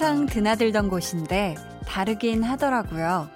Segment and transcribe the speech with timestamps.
[0.00, 3.28] 항상 드나들던 곳인데 다르긴 하더라고요.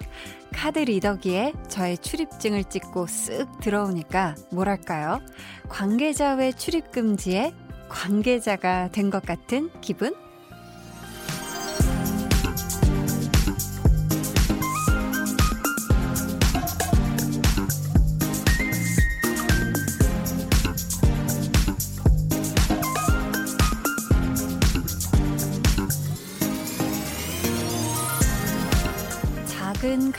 [0.53, 5.19] 카드 리더기에 저의 출입증을 찍고 쓱 들어오니까 뭐랄까요?
[5.67, 7.53] 관계자 외 출입 금지에
[7.89, 10.15] 관계자가 된 것 같은 기분?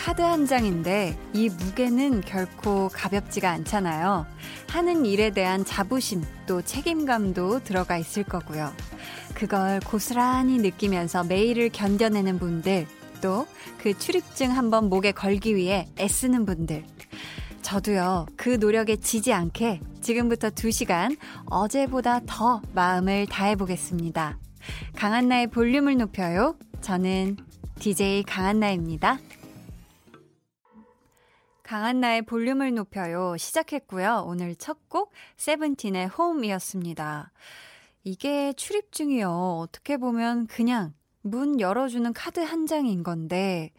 [0.04, 4.26] 카드 한 장인데 이 무게는 결코 가볍지가 않잖아요.
[4.68, 8.70] 하는 일에 대한 자부심 또 책임감도 들어가 있을 거고요.
[9.32, 12.86] 그걸 고스란히 느끼면서 매일을 견뎌내는 분들,
[13.22, 13.46] 또
[13.78, 16.84] 그 출입증 한번 목에 걸기 위해 애쓰는 분들.
[17.62, 24.38] 저도요, 그 노력에 지지 않게 지금부터 2시간 어제보다 더 마음을 다해보겠습니다.
[24.96, 26.56] 강한나의 볼륨을 높여요.
[26.82, 27.38] 저는
[27.78, 29.18] DJ 강한나입니다.
[31.74, 33.36] 강한나의 볼륨을 높여요.
[33.36, 34.26] 시작했고요.
[34.28, 37.32] 오늘 첫 곡 세븐틴의 홈이었습니다.
[38.04, 39.58] 이게 출입증이요.
[39.58, 43.72] 어떻게 보면 그냥 문 열어주는 카드 한 장인 건데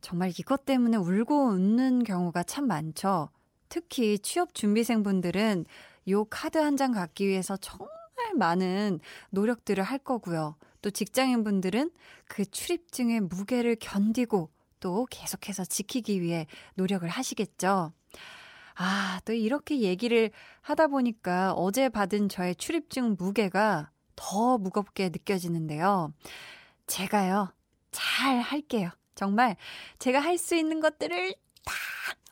[0.00, 3.28] 정말 이것 때문에 울고 웃는 경우가 참 많죠.
[3.68, 5.66] 특히 취업 준비생분들은
[6.08, 7.88] 요 카드 한 장 갖기 위해서 정말
[8.34, 8.98] 많은
[9.30, 10.56] 노력들을 할 거고요.
[10.82, 11.92] 또 직장인분들은
[12.26, 14.50] 그 출입증의 무게를 견디고
[14.80, 17.92] 또 계속해서 지키기 위해 노력을 하시겠죠.
[18.78, 26.12] 아, 또 이렇게 얘기를 하다 보니까 어제 받은 저의 출입증 무게가 더 무겁게 느껴지는데요.
[26.86, 27.52] 제가요,
[27.90, 28.90] 잘 할게요.
[29.14, 29.56] 정말
[29.98, 31.74] 제가 할 수 있는 것들을 다,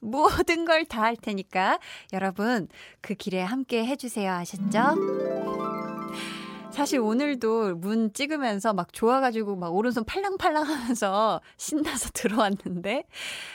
[0.03, 1.79] 모든 걸 다 할 테니까
[2.13, 2.69] 여러분
[3.01, 4.31] 그 길에 함께 해주세요.
[4.33, 5.44] 아셨죠?
[6.75, 13.05] 사실 오늘도 문 찍으면서 막 좋아가지고 막 오른손 팔랑팔랑 하면서 신나서 들어왔는데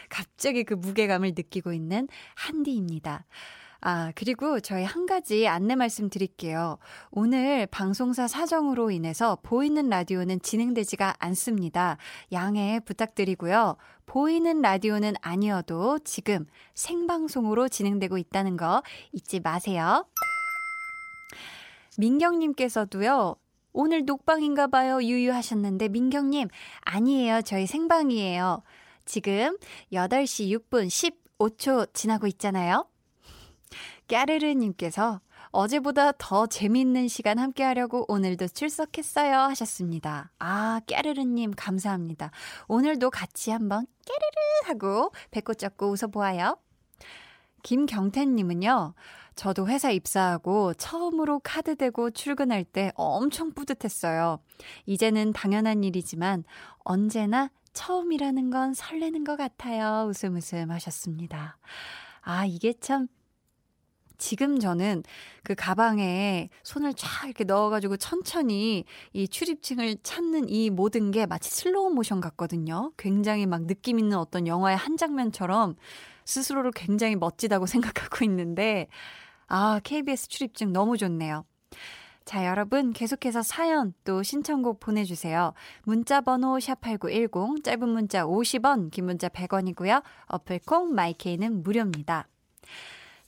[0.08, 3.26] 갑자기 그 무게감을 느끼고 있는 한디입니다.
[3.82, 6.78] 아, 그리고 저희 한 가지 안내 말씀 드릴게요.
[7.12, 11.98] 오늘 방송사 사정으로 인해서 보이는 라디오는 진행되지가 않습니다.
[12.32, 13.76] 양해 부탁드리고요.
[14.06, 18.82] 보이는 라디오는 아니어도 지금 생방송으로 진행되고 있다는 거
[19.12, 20.06] 잊지 마세요.
[22.00, 23.36] 민경님께서도요,
[23.74, 25.04] 오늘 녹방인가 봐요.
[25.04, 26.48] 유유하셨는데, 민경님,
[26.82, 27.42] 아니에요.
[27.42, 28.64] 저희 생방이에요.
[29.06, 29.58] 지금
[29.92, 30.88] 8시 6분
[31.38, 32.88] 15초 지나고 있잖아요.
[34.08, 35.20] 까르르님께서
[35.52, 39.38] 어제보다 더 재밌는 시간 함께 하려고 오늘도 출석했어요.
[39.38, 40.32] 하셨습니다.
[40.40, 42.32] 아, 까르르님, 감사합니다.
[42.68, 46.58] 오늘도 같이 한번 까르르 하고 배꼽 잡고 웃어보아요.
[47.64, 48.94] 김경태님은요,
[49.40, 54.40] 저도 회사 입사하고 처음으로 카드 대고 출근할 때 엄청 뿌듯했어요.
[54.86, 56.44] 이제는 당연한 일이지만
[56.80, 60.10] 언제나 처음이라는 건 설레는 것 같아요.
[60.10, 61.58] 웃음 웃음 하셨습니다.
[62.20, 63.08] 아, 이게 참
[64.18, 65.04] 지금 저는
[65.46, 68.84] 그 가방에 손을 쫙 이렇게 넣어가지고 천천히
[69.14, 72.92] 이 출입증을 찾는 이 모든 게 마치 슬로우 모션 같거든요.
[72.98, 75.78] 굉장히 막 느낌 있는 어떤 영화의 한 장면처럼
[76.26, 78.88] 스스로를 굉장히 멋지다고 생각하고 있는데,
[79.50, 81.44] 아, KBS 출입증 너무 좋네요.
[82.24, 85.54] 자, 여러분 계속해서 사연 또 신청곡 보내주세요.
[85.84, 90.04] 문자 번호 샵8910, 짧은 문자 50원, 긴 문자 100원이고요.
[90.28, 92.28] 어플콩, 마이케이는 무료입니다.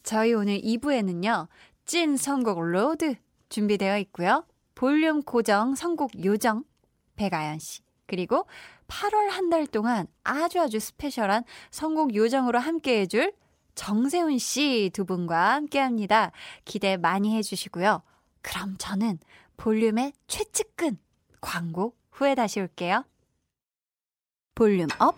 [0.03, 1.47] 저희 오늘 2부에는요,
[1.85, 3.15] 찐 선곡 로드
[3.49, 4.45] 준비되어 있고요.
[4.75, 6.63] 볼륨 고정 선곡 요정,
[7.15, 7.81] 백아연 씨.
[8.05, 8.45] 그리고
[8.87, 13.33] 8월 한 달 동안 아주 아주 special한 선곡 요정으로 함께 해줄
[13.75, 16.31] 정세훈 씨 두 분과 함께 합니다.
[16.65, 18.01] 기대 많이 해주시고요.
[18.41, 19.19] 그럼 저는
[19.57, 20.97] 볼륨의 최측근
[21.39, 23.03] 광고 후에 다시 올게요.
[24.55, 25.15] volume up,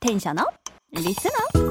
[0.00, 0.48] tension up,
[0.90, 1.62] listen up.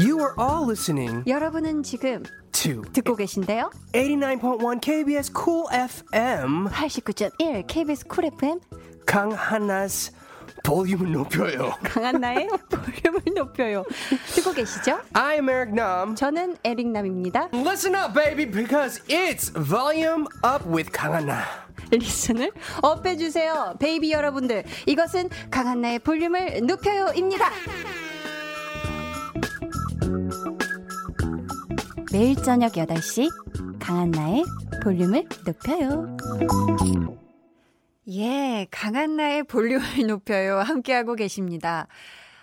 [0.00, 2.22] You are all listening 여러분은 지금
[2.52, 3.70] to 듣고 계신데요.
[3.92, 8.60] 89.1 KBS Cool FM 89.1 KBS 쿨 FM
[9.06, 10.12] 강한나's
[10.64, 11.72] 볼륨을 높여요.
[11.84, 13.84] 강한나의 볼륨을 높여요.
[14.34, 14.98] 듣고 계시죠?
[15.14, 16.14] I'm Eric Nam.
[16.14, 17.48] 저는 에릭 남입니다.
[17.52, 21.44] Listen up, baby, because it's volume up with 강한나.
[21.90, 22.50] listen을
[22.82, 23.76] up해주세요.
[23.78, 24.64] Baby 여러분들.
[24.86, 27.50] 이것은 강한나의 볼륨을 높여요입니다.
[32.12, 33.28] 매일 저녁 8시
[33.78, 34.44] 강한 나의
[34.82, 36.16] 볼륨을 높여요.
[38.10, 40.58] 예, 강한나의 볼륨을 높여요.
[40.60, 41.86] 함께하고 계십니다.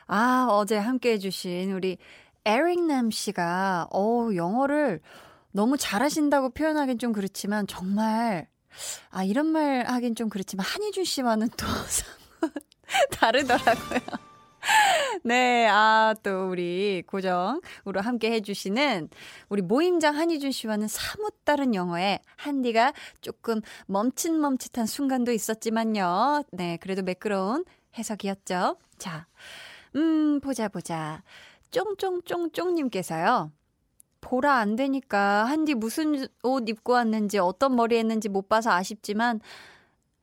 [0.08, 1.98] 아, 어제 함께 해 주신 우리
[2.46, 5.02] 에릭남 씨가, 어 영어를
[5.52, 8.48] 너무 잘하신다고 표현하긴 좀 그렇지만, 정말,
[9.10, 11.66] 아, 이런 말 하긴 좀 그렇지만, 한희준 씨와는 또
[13.18, 14.00] 다르더라고요.
[15.24, 19.10] 네, 아, 또 우리 고정으로 함께 해주시는
[19.50, 26.44] 우리 모임장 한희준 씨와는 사뭇 다른 영어에 한디가 조금 멈칫멈칫한 순간도 있었지만요.
[26.52, 27.66] 네, 그래도 매끄러운
[27.98, 28.78] 해석이었죠.
[28.98, 29.28] 자,
[29.96, 31.24] 음, 보자, 보자.
[31.72, 33.52] 쫑쫑쫑쫑님께서요.
[34.22, 39.40] 보라 안 되니까 한디 무슨 옷 입고 왔는지 어떤 머리 했는지 못 봐서 아쉽지만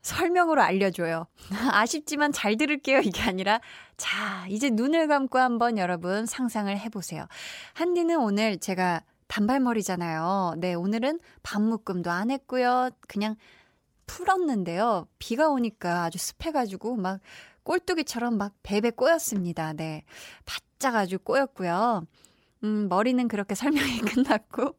[0.03, 1.27] 설명으로 알려줘요.
[1.71, 3.01] 아쉽지만 잘 들을게요.
[3.01, 3.61] 이게 아니라,
[3.97, 7.27] 자, 이제 눈을 감고 한번 여러분 상상을 해보세요.
[7.75, 10.57] 한디는 오늘 제가 단발머리잖아요.
[10.59, 12.91] 네, 오늘은 반묶음도 안 했고요.
[13.09, 13.37] 그냥
[14.07, 15.07] 풀었는데요.
[15.19, 17.21] 비가 오니까 아주 습해가지고 막
[17.63, 19.73] 꼴뚜기처럼 막 베베 꼬였습니다.
[19.73, 20.05] 네.
[20.45, 22.07] 바짝 아주 꼬였고요.
[22.65, 24.77] 음, 머리는 그렇게 설명이 끝났고.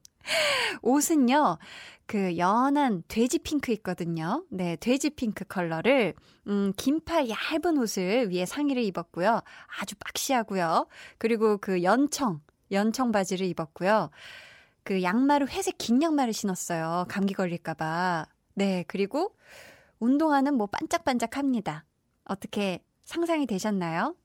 [0.82, 1.58] 옷은요,
[2.06, 4.46] 그 연한 돼지 핑크 있거든요.
[4.50, 6.14] 네, 돼지 핑크 컬러를
[6.48, 9.42] 음, 긴팔 얇은 옷을 위에 상의를 입었고요.
[9.80, 10.88] 아주 박시하고요.
[11.18, 12.42] 그리고 그 연청,
[12.72, 14.10] 연청 바지를 입었고요.
[14.84, 17.06] 그 양말을 회색 긴 양말을 신었어요.
[17.08, 18.26] 감기 걸릴까 봐.
[18.54, 19.36] 네, 그리고
[20.00, 21.86] 운동화는 뭐 반짝반짝합니다.
[22.26, 24.16] 어떻게 상상이 되셨나요?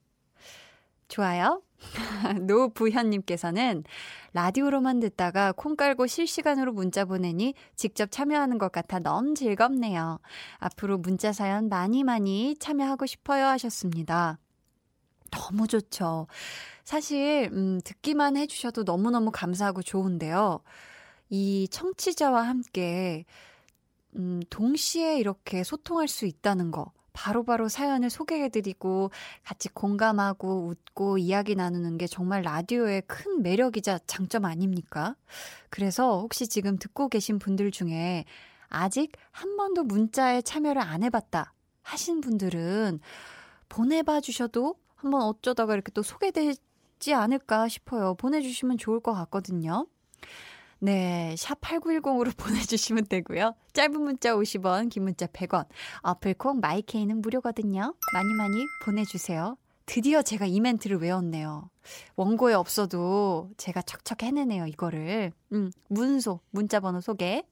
[1.07, 1.61] 좋아요.
[2.41, 3.83] 노부현님께서는
[4.33, 10.19] 라디오로만 듣다가 콩 깔고 실시간으로 문자 보내니 직접 참여하는 것 같아 너무 즐겁네요.
[10.57, 14.37] 앞으로 문자 사연 많이 많이 참여하고 싶어요 하셨습니다.
[15.31, 16.27] 너무 좋죠.
[16.83, 20.61] 사실, 음, 듣기만 해주셔도 너무너무 감사하고 좋은데요.
[21.29, 23.25] 이 청취자와 함께,
[24.15, 26.91] 음, 동시에 이렇게 소통할 수 있다는 거.
[27.19, 29.11] 바로바로 바로 사연을 소개해드리고
[29.43, 35.17] 같이 공감하고 웃고 이야기 나누는 게 정말 라디오의 큰 매력이자 장점 아닙니까?
[35.69, 38.23] 그래서 혹시 지금 듣고 계신 분들 중에
[38.69, 43.01] 아직 한 번도 문자에 참여를 안 해봤다 하신 분들은
[43.67, 48.15] 보내봐 주셔도 한번 어쩌다가 이렇게 또 소개되지 않을까 싶어요.
[48.15, 49.87] 보내주시면 좋을 것 같거든요.
[50.79, 53.53] 네, 샵 8910으로 보내주시면 되고요.
[53.73, 55.65] 짧은 문자 50원, 긴 문자 100원.
[56.01, 57.93] 어플콩 마이케이는 무료거든요.
[58.13, 59.57] 많이 많이 보내주세요.
[59.85, 61.69] 드디어 제가 이 멘트를 외웠네요.
[62.15, 65.31] 원고에 없어도 제가 척척 해내네요, 이거를.
[65.51, 67.43] 음, 문소, 문자번호 소개.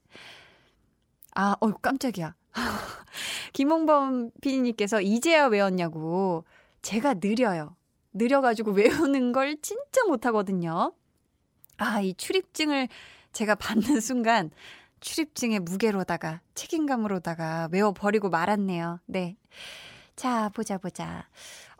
[1.34, 2.34] 아, 어휴, 깜짝이야.
[3.52, 6.44] 김홍범 피디님께서 이제야 외웠냐고.
[6.82, 7.76] 제가 느려요.
[8.12, 8.72] 느려가지고
[9.10, 10.92] 외우는 걸 진짜 못하거든요.
[11.76, 12.88] 아, 이 출입증을
[13.32, 14.50] 제가 받는 순간
[15.00, 19.00] 출입증의 무게로다가 책임감으로다가 외워버리고 말았네요.
[19.06, 19.36] 네.
[20.16, 21.28] 자, 보자, 보자.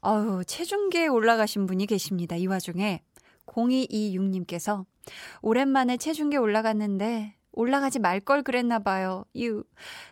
[0.01, 2.37] 어우, 체중계에 올라가신 분이 계십니다.
[2.37, 3.03] 이 와중에
[3.47, 4.85] 0226님께서
[5.43, 9.25] 오랜만에 체중계 올라갔는데 올라가지 말 걸 그랬나 봐요.
[9.37, 9.65] 유.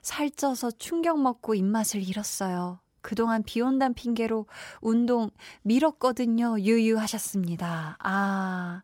[0.02, 2.80] 살쪄서 충격 먹고 입맛을 잃었어요.
[3.02, 4.46] 그동안 비 온다는 핑계로
[4.80, 5.30] 운동
[5.62, 6.58] 미뤘거든요.
[6.58, 7.98] 유유하셨습니다.
[8.00, 8.82] 아.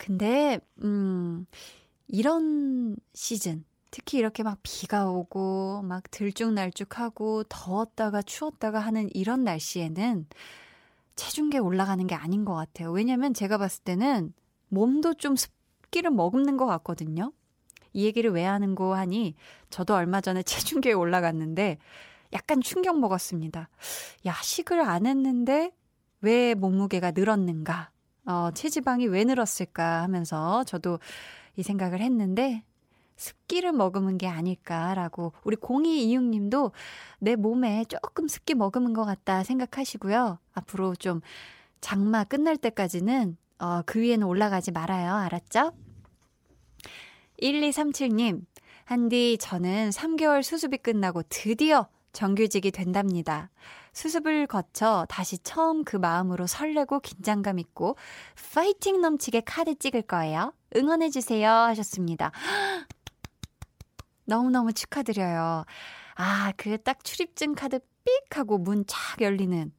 [0.00, 1.44] 근데, 음,
[2.08, 10.26] 이런 시즌, 특히 이렇게 막 비가 오고, 막 들쭉날쭉하고, 더웠다가 추웠다가 하는 이런 날씨에는
[11.16, 12.90] 체중계 올라가는 게 아닌 것 같아요.
[12.92, 14.32] 왜냐면 제가 봤을 때는
[14.70, 17.32] 몸도 좀 습기를 머금는 것 같거든요.
[17.92, 19.34] 이 얘기를 왜 하는 거 하니,
[19.68, 20.42] 저도 얼마 전에
[20.80, 21.76] 체중계에 올라갔는데,
[22.32, 23.68] 약간 충격 먹었습니다.
[24.24, 25.72] 야식을 안 했는데,
[26.22, 27.90] 왜 몸무게가 늘었는가?
[28.30, 31.00] 어, 체지방이 왜 늘었을까 하면서 저도
[31.56, 32.62] 이 생각을 했는데
[33.16, 36.70] 습기를 머금은 게 아닐까라고 우리 0226님도
[37.18, 40.38] 내 몸에 조금 습기 머금은 것 같다 생각하시고요.
[40.54, 41.20] 앞으로 좀
[41.80, 45.14] 장마 끝날 때까지는 어, 그 위에는 올라가지 말아요.
[45.14, 45.72] 알았죠?
[47.42, 48.44] 1237님,
[48.84, 53.50] 한디, 저는 3개월 수습이 끝나고 드디어 정규직이 된답니다.
[53.92, 57.96] 수습을 거쳐 다시 처음 그 마음으로 설레고 긴장감 있고
[58.54, 60.52] 파이팅 넘치게 카드 찍을 거예요.
[60.76, 61.50] 응원해주세요.
[61.50, 62.32] 하셨습니다.
[64.24, 65.64] 너무너무 축하드려요.
[66.16, 69.72] 아, 그 딱 출입증 카드 삑 하고 문 쫙 열리는.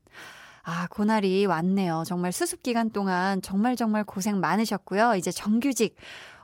[0.63, 2.03] 아, 그날이 왔네요.
[2.05, 5.15] 정말 수습 기간 동안 정말 정말 고생 많으셨고요.
[5.15, 5.95] 이제 정규직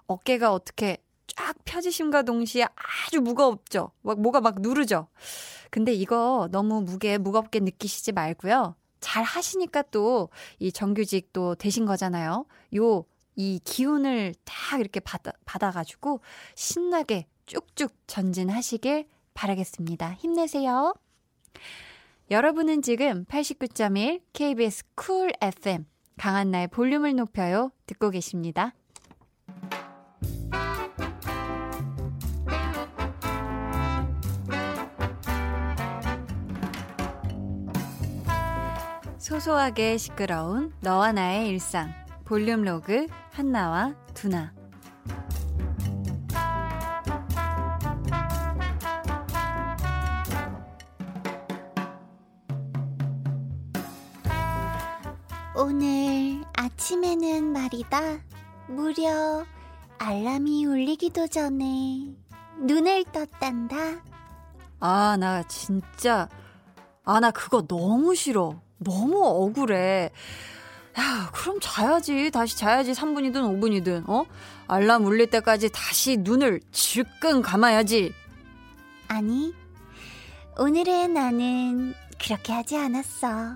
[0.08, 0.98] 어깨가 어떻게
[1.28, 2.66] 쫙 펴지심과 동시에
[3.06, 3.92] 아주 무겁죠.
[4.02, 5.08] 막 뭐가 막 누르죠.
[5.72, 8.76] 근데 이거 너무 무게 무겁게 느끼시지 말고요.
[9.00, 12.46] 잘 하시니까 또 이 정규직 또 되신 거잖아요.
[12.76, 13.06] 요
[13.38, 16.22] 이 기운을 딱 이렇게 받아, 받아가지고
[16.56, 20.14] 신나게 쭉쭉 전진하시길 바라겠습니다.
[20.14, 20.96] 힘내세요.
[22.32, 25.86] 여러분은 지금 89.1 KBS 쿨 FM
[26.18, 28.74] 강한나의 볼륨을 높여요 듣고 계십니다.
[39.28, 41.92] 소소하게 시끄러운 너와 나의 일상
[42.24, 44.54] 볼륨 로그 한나와 두나
[55.58, 58.00] 오늘 아침에는 말이다.
[58.70, 59.44] 무려
[59.98, 62.16] 알람이 울리기도 전에
[62.62, 63.76] 눈을 떴단다.
[64.80, 66.30] 아, 나 진짜,
[67.04, 68.62] 아, 나 그거 너무 싫어.
[68.78, 70.12] 너무 억울해.
[71.00, 72.32] 야, 그럼 자야지.
[72.32, 72.92] 다시 자야지.
[72.94, 74.26] 3분이든 5분이든, 어?
[74.68, 78.14] 알람 울릴 때까지 다시 눈을 질끈 감아야지.
[79.08, 79.54] 아니,
[80.58, 83.56] 오늘의 나는 그렇게 하지 않았어.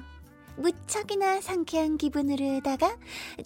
[0.58, 2.96] 무척이나 상쾌한 기분으로다가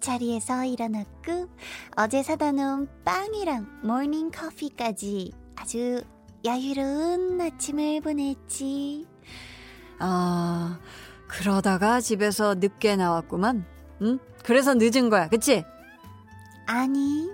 [0.02, 1.48] 자리에서 일어났고
[1.96, 6.04] 어제 사다 놓은 빵이랑 모닝 커피까지 아주
[6.44, 9.08] 여유로운 아침을 보냈지.
[10.00, 10.80] 아,
[11.38, 13.66] 그러다가 집에서 늦게 나왔구만.
[14.02, 14.20] 응?
[14.44, 15.64] 그래서 늦은 거야, 그치?
[16.66, 17.30] 아니,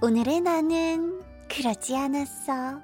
[0.00, 2.80] 오늘의 나는 그러지 않았어.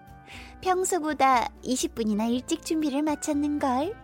[0.61, 3.95] 평소보다 20분이나 일찍 준비를 마쳤는걸.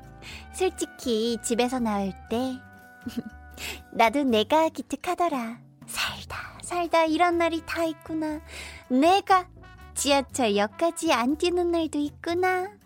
[0.52, 2.58] 솔직히 집에서 나올 때
[3.92, 5.58] 나도 내가 기특하더라.
[5.86, 8.40] 살다 살다 이런 날이 다 있구나.
[8.88, 9.48] 내가
[9.94, 12.77] 지하철역까지 안 뛰는 날도 있구나.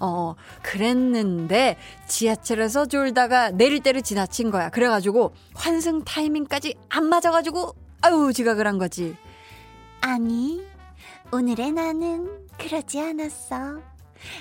[0.00, 1.76] 어, 그랬는데
[2.06, 4.70] 지하철에서 졸다가 내릴 때를 지나친 거야.
[4.70, 9.16] 그래가지고 환승 타이밍까지 안 맞아가지고 아유 지각을 한 거지.
[10.00, 10.62] 아니,
[11.32, 13.80] 오늘의 나는 그러지 않았어.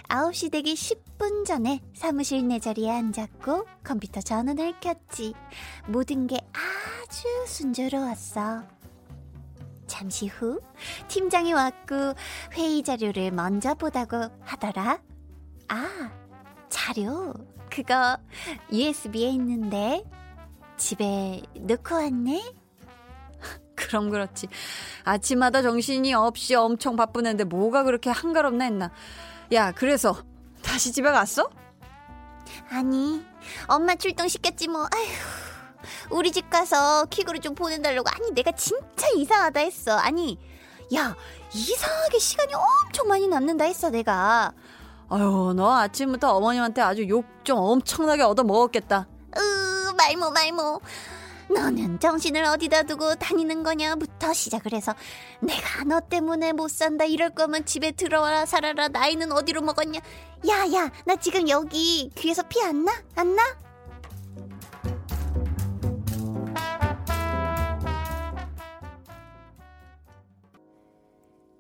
[0.10, 5.34] 9시 되기 10분 전에 사무실 내 자리에 앉았고 컴퓨터 전원을 켰지.
[5.88, 8.64] 모든 게 아주 순조로웠어.
[9.88, 10.60] 잠시 후
[11.08, 12.14] 팀장이 왔고
[12.54, 15.00] 회의 자료를 먼저 보다고 하더라.
[15.68, 16.12] 아,
[16.70, 17.34] 자료.
[17.70, 18.18] 그거
[18.72, 20.04] USB에 있는데
[20.78, 22.54] 집에 놓고 왔네?
[23.76, 24.48] 그럼 그렇지.
[25.04, 28.92] 아침마다 정신이 없이 엄청 바쁘는데 뭐가 그렇게 한가롭나 했나.
[29.54, 30.24] 야, 그래서
[30.64, 31.50] 다시 집에 갔어?
[32.70, 33.24] 아니,
[33.68, 34.84] 엄마 출동시켰지 뭐.
[34.84, 35.48] 아휴.
[36.10, 38.10] 우리 집 가서 킥으로 좀 보내달라고.
[38.10, 39.98] 아니, 내가 진짜 이상하다 했어.
[39.98, 40.38] 아니,
[40.96, 41.16] 야,
[41.54, 44.54] 이상하게 시간이 엄청 많이 남는다 했어, 내가.
[45.10, 49.08] 아유, 너 아침부터 어머님한테 아주 욕 좀 엄청나게 얻어 먹었겠다.
[49.38, 50.82] 으, 말모, 말모.
[51.50, 54.94] 너는 정신을 어디다 두고 다니는 거냐부터 시작을 해서
[55.40, 60.02] 내가 너 때문에 못 산다 이럴 거면 집에 들어와라 살아라 나이는 어디로 먹었냐
[60.46, 62.92] 야야 나 지금 여기 귀에서 피 안 나?
[63.16, 63.44] 안 나?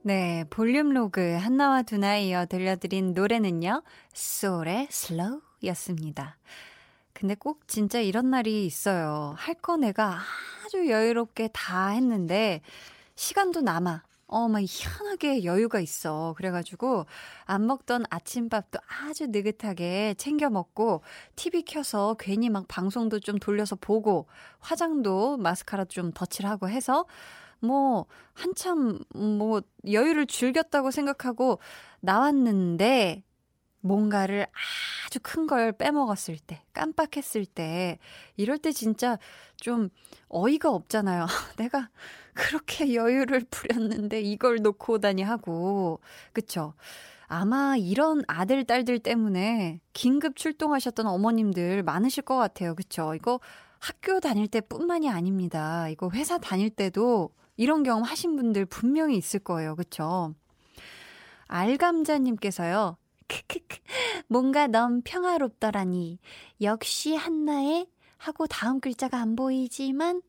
[0.07, 3.83] 네, 볼륨 로그 한나와 두나에 이어 들려드린 노래는요.
[4.13, 6.37] 소울의 슬로우 였습니다.
[7.11, 9.33] 근데 꼭 진짜 이런 날이 있어요.
[9.37, 10.17] 할 거 내가
[10.65, 12.61] 아주 여유롭게 다 했는데
[13.15, 14.03] 시간도 남아.
[14.29, 16.33] 어, 막 희한하게 여유가 있어.
[16.37, 17.05] 그래가지고
[17.43, 21.01] 안 먹던 아침밥도 아주 느긋하게 챙겨 먹고
[21.35, 24.27] TV 켜서 괜히 막 방송도 좀 돌려서 보고
[24.59, 27.05] 화장도 마스카라 좀 덧칠하고 해서
[27.59, 29.61] 뭐 한참 뭐
[29.91, 31.59] 여유를 즐겼다고 생각하고
[32.01, 33.23] 나왔는데
[33.81, 34.47] 뭔가를
[35.07, 37.99] 아주 큰 걸 빼먹었을 때, 깜빡했을 때,
[38.35, 39.17] 이럴 때 진짜
[39.57, 39.89] 좀
[40.29, 41.25] 어이가 없잖아요.
[41.57, 41.89] 내가
[42.33, 46.01] 그렇게 여유를 부렸는데 이걸 놓고 오다니 하고.
[46.33, 46.73] 그쵸?
[47.27, 52.75] 아마 이런 아들, 딸들 때문에 긴급 출동하셨던 어머님들 많으실 것 같아요.
[52.75, 53.13] 그쵸?
[53.15, 53.39] 이거
[53.79, 55.89] 학교 다닐 때 뿐만이 아닙니다.
[55.89, 59.75] 이거 회사 다닐 때도 이런 경험 하신 분들 분명히 있을 거예요.
[59.75, 60.33] 그쵸?
[61.47, 62.97] 알감자님께서요.
[63.27, 63.77] 크크크.
[64.27, 66.19] 뭔가 넌 평화롭더라니.
[66.61, 67.87] 역시 한나의
[68.17, 70.21] 하고 다음 글자가 안 보이지만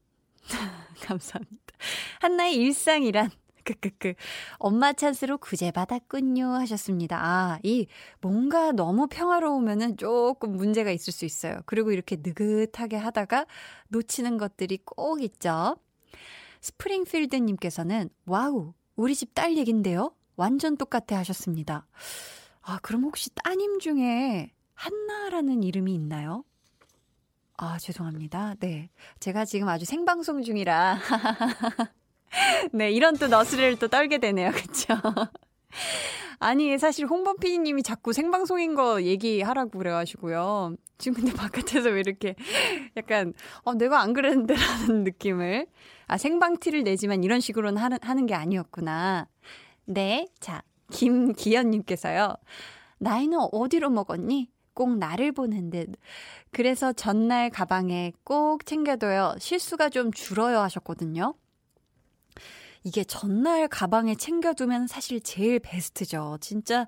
[1.02, 1.56] 감사합니다.
[2.20, 3.30] 한나의 일상이란
[3.64, 4.14] 크크크.
[4.58, 7.18] 엄마 찬스로 구제받았군요 하셨습니다.
[7.22, 7.86] 아, 이
[8.20, 11.60] 뭔가 너무 평화로우면은 조금 문제가 있을 수 있어요.
[11.66, 13.46] 그리고 이렇게 느긋하게 하다가
[13.88, 15.76] 놓치는 것들이 꼭 있죠.
[16.60, 20.12] 스프링필드 님께서는 와우, 우리 집 딸 얘긴데요.
[20.36, 21.86] 완전 똑같아 하셨습니다.
[22.62, 26.44] 아, 그럼 혹시 따님 중에 한나라는 이름이 있나요?
[27.56, 28.54] 아, 죄송합니다.
[28.60, 28.88] 네.
[29.18, 30.98] 제가 지금 아주 생방송 중이라.
[32.72, 34.50] 네, 이런 또 너스레를 또 떨게 되네요.
[34.54, 34.94] 그쵸?
[36.38, 40.76] 아니, 사실 홍범 PD님이 자꾸 생방송인 거 얘기하라고 그래가지고요.
[40.98, 42.34] 지금 근데 바깥에서 왜 이렇게
[42.96, 45.66] 약간, 어, 내가 안 그랬는데 라는 느낌을.
[46.06, 49.28] 아, 생방 티를 내지만 이런 식으로는 하는, 하는 게 아니었구나.
[49.84, 50.26] 네.
[50.40, 52.34] 자, 김기현 님께서요.
[52.98, 54.50] 나이는 어디로 먹었니?
[54.74, 55.90] 꼭 나를 보는 듯.
[56.50, 59.34] 그래서 전날 가방에 꼭 챙겨둬요.
[59.38, 61.34] 실수가 좀 줄어요 하셨거든요.
[62.84, 66.38] 이게 전날 가방에 챙겨두면 사실 제일 베스트죠.
[66.40, 66.86] 진짜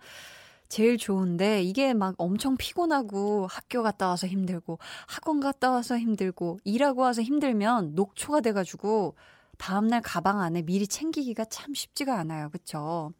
[0.71, 7.03] 제일 좋은데 이게 막 엄청 피곤하고 학교 갔다 와서 힘들고 학원 갔다 와서 힘들고 일하고
[7.03, 9.17] 와서 힘들면 녹초가 돼가지고
[9.59, 12.49] 다음날 가방 안에 미리 챙기기가 참 쉽지가 않아요.
[12.50, 13.12] 그쵸?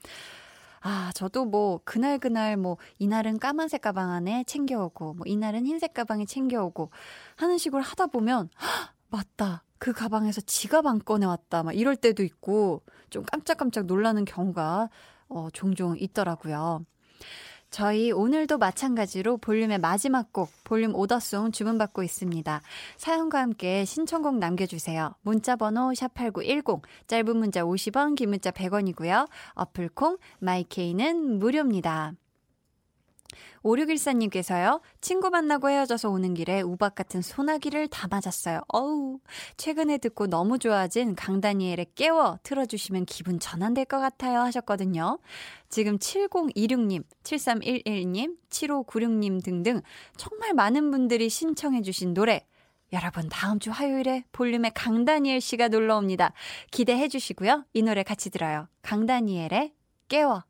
[0.81, 6.25] 아, 저도 뭐, 그날 그날 뭐, 이날은 까만색 가방 안에 챙겨오고, 뭐, 이날은 흰색 가방에
[6.25, 6.91] 챙겨오고,
[7.37, 9.63] 하는 식으로 하다 보면, 헉, 맞다.
[9.77, 11.65] 그 가방에서 지갑 안 꺼내왔다.
[11.65, 12.81] 막 이럴 때도 있고,
[13.11, 14.89] 좀 깜짝깜짝 놀라는 경우가,
[15.29, 16.87] 어, 종종 있더라고요.
[17.71, 22.63] 저희 오늘도 마찬가지로 볼륨의 마지막 곡, 볼륨 오더송 주문받고 있습니다.
[22.97, 25.15] 사연과 함께 신청곡 남겨주세요.
[25.23, 29.29] 문자번호 샵8910, 짧은 문자 50원, 긴 문자 100원이고요.
[29.55, 32.15] 어플콩, 마이케이는 무료입니다.
[33.65, 38.61] 5614님께서요, 친구 만나고 헤어져서 오는 길에 우박 같은 소나기를 다 맞았어요.
[38.69, 39.19] 어우,
[39.57, 45.19] 최근에 듣고 너무 좋아진 강다니엘의 깨워 틀어주시면 기분 전환될 것 같아요 하셨거든요.
[45.69, 49.83] 지금 7026님, 7311님, 7596님 등등
[50.17, 52.47] 정말 많은 분들이 신청해주신 노래,
[52.93, 56.33] 여러분, 다음 주 화요일에 볼륨에 강다니엘 씨가 놀러 옵니다.
[56.73, 57.65] 기대해 주시고요.
[57.73, 58.67] 이 노래 같이 들어요.
[58.83, 59.73] 강다니엘의
[60.09, 60.50] 깨워.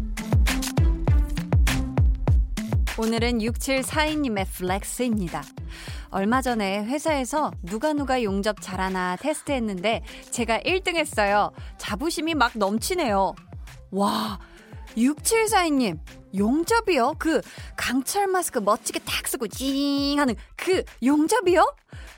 [3.01, 5.41] 오늘은 6742님의 flex입니다.
[6.11, 11.51] 얼마 전에 회사에서 누가 누가 용접 잘하나 테스트했는데 제가 1등 했어요.
[11.79, 13.33] 자부심이 막 넘치네요.
[13.89, 14.39] 와,
[14.95, 15.97] 6742님,
[16.37, 17.15] 용접이요?
[17.17, 17.41] 그
[17.75, 21.75] 강철 마스크 멋지게 탁 쓰고 징 하는 그 용접이요?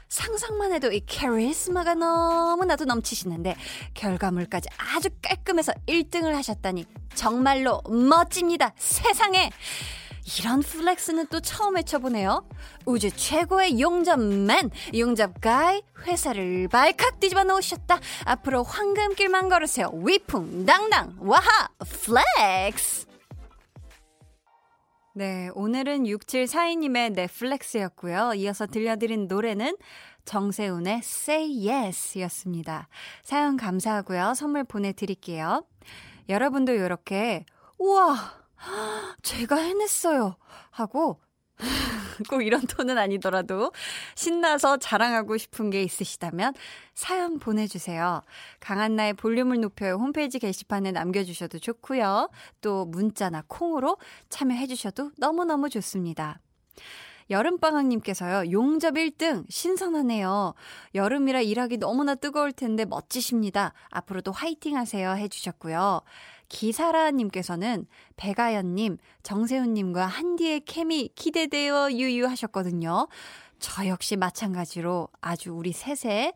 [0.10, 3.56] 상상만 해도 이 카리스마가 너무나도 넘치시는데
[3.94, 8.74] 결과물까지 아주 깔끔해서 1등을 하셨다니 정말로 멋집니다.
[8.76, 9.50] 세상에!
[10.40, 12.48] 이런 flex는 또 처음 해쳐보네요.
[12.86, 18.00] 우주 최고의 용접man, 용접guy, 회사를 발칵 뒤집어 놓으셨다.
[18.26, 19.90] 앞으로 황금길만 걸으세요.
[19.94, 23.08] 위풍당당, 와하, flex!
[25.16, 28.34] 네, 오늘은 6742님의 넷flex였고요.
[28.36, 29.78] 이어서 들려드린 노래는
[30.26, 32.88] 정세운의 Say Yes 였습니다.
[33.22, 34.34] 사연 감사하고요.
[34.36, 35.66] 선물 보내드릴게요.
[36.30, 37.46] 여러분도 이렇게,
[37.78, 38.43] 우와!
[39.22, 40.38] 제가 해냈어요.
[40.70, 41.20] 하고,
[42.30, 43.72] 꼭 이런 톤은 아니더라도
[44.16, 46.54] 신나서 자랑하고 싶은 게 있으시다면
[46.94, 48.22] 사연 보내주세요.
[48.60, 52.30] 강한나의 볼륨을 높여요 홈페이지 게시판에 남겨주셔도 좋고요.
[52.62, 53.98] 또 문자나 콩으로
[54.30, 56.40] 참여해주셔도 너무너무 좋습니다.
[57.30, 60.54] 여름방학님께서요, 용접 1등, 신선하네요.
[60.94, 63.74] 여름이라 일하기 너무나 뜨거울 텐데 멋지십니다.
[63.90, 65.16] 앞으로도 화이팅 하세요.
[65.16, 66.02] 해주셨고요.
[66.54, 73.08] 기사라님께서는 백아연님, 정세운님과 한디의 케미 기대되어 유유 하셨거든요.
[73.60, 76.34] 저 역시 마찬가지로 아주 우리 셋의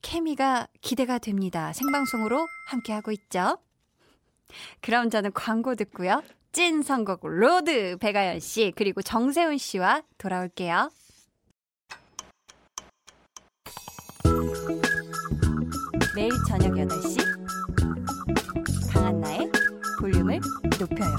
[0.00, 1.72] 케미가 기대가 됩니다.
[1.74, 3.58] 생방송으로 함께하고 있죠.
[4.80, 6.22] 그럼 저는 광고 듣고요.
[6.50, 10.90] 찐 선곡 road 백아연 씨 그리고 정세운 씨와 돌아올게요.
[16.16, 17.47] 매일 저녁 8시
[20.78, 21.16] 높여요.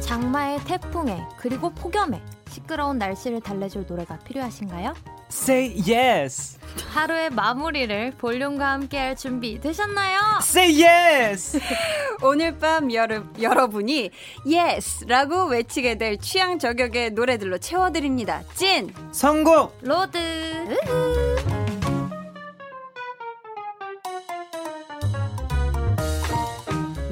[0.00, 2.22] 장마의 태풍에 그리고 폭염에
[2.56, 4.94] 시끄러운 날씨를 달래줄 노래가 필요하신가요?
[5.30, 6.58] Say yes.
[6.88, 10.18] 하루의 마무리를 볼륨과 함께할 준비 되셨나요?
[10.40, 11.60] Say yes.
[12.22, 14.10] 오늘 밤 여름, 여러분이
[14.46, 18.42] yes라고 외치게 될 취향 저격의 노래들로 채워드립니다.
[18.54, 19.78] 찐 선곡.
[19.82, 21.55] road.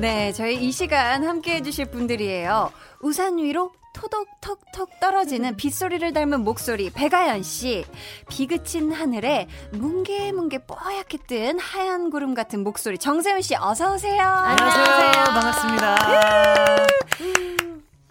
[0.05, 2.71] 네, 저희 이 시간 함께 해주실 분들이에요.
[3.01, 7.87] 우산 위로 토독톡톡 떨어지는 빗소리를 닮은 목소리 백아연 씨.
[8.29, 14.23] 비 그친 하늘에 뭉게뭉게 뽀얗게 뜬 하얀 구름 같은 목소리 정세훈 씨 어서 오세요.
[14.23, 15.25] 안녕하세요.
[15.25, 15.97] 반갑습니다.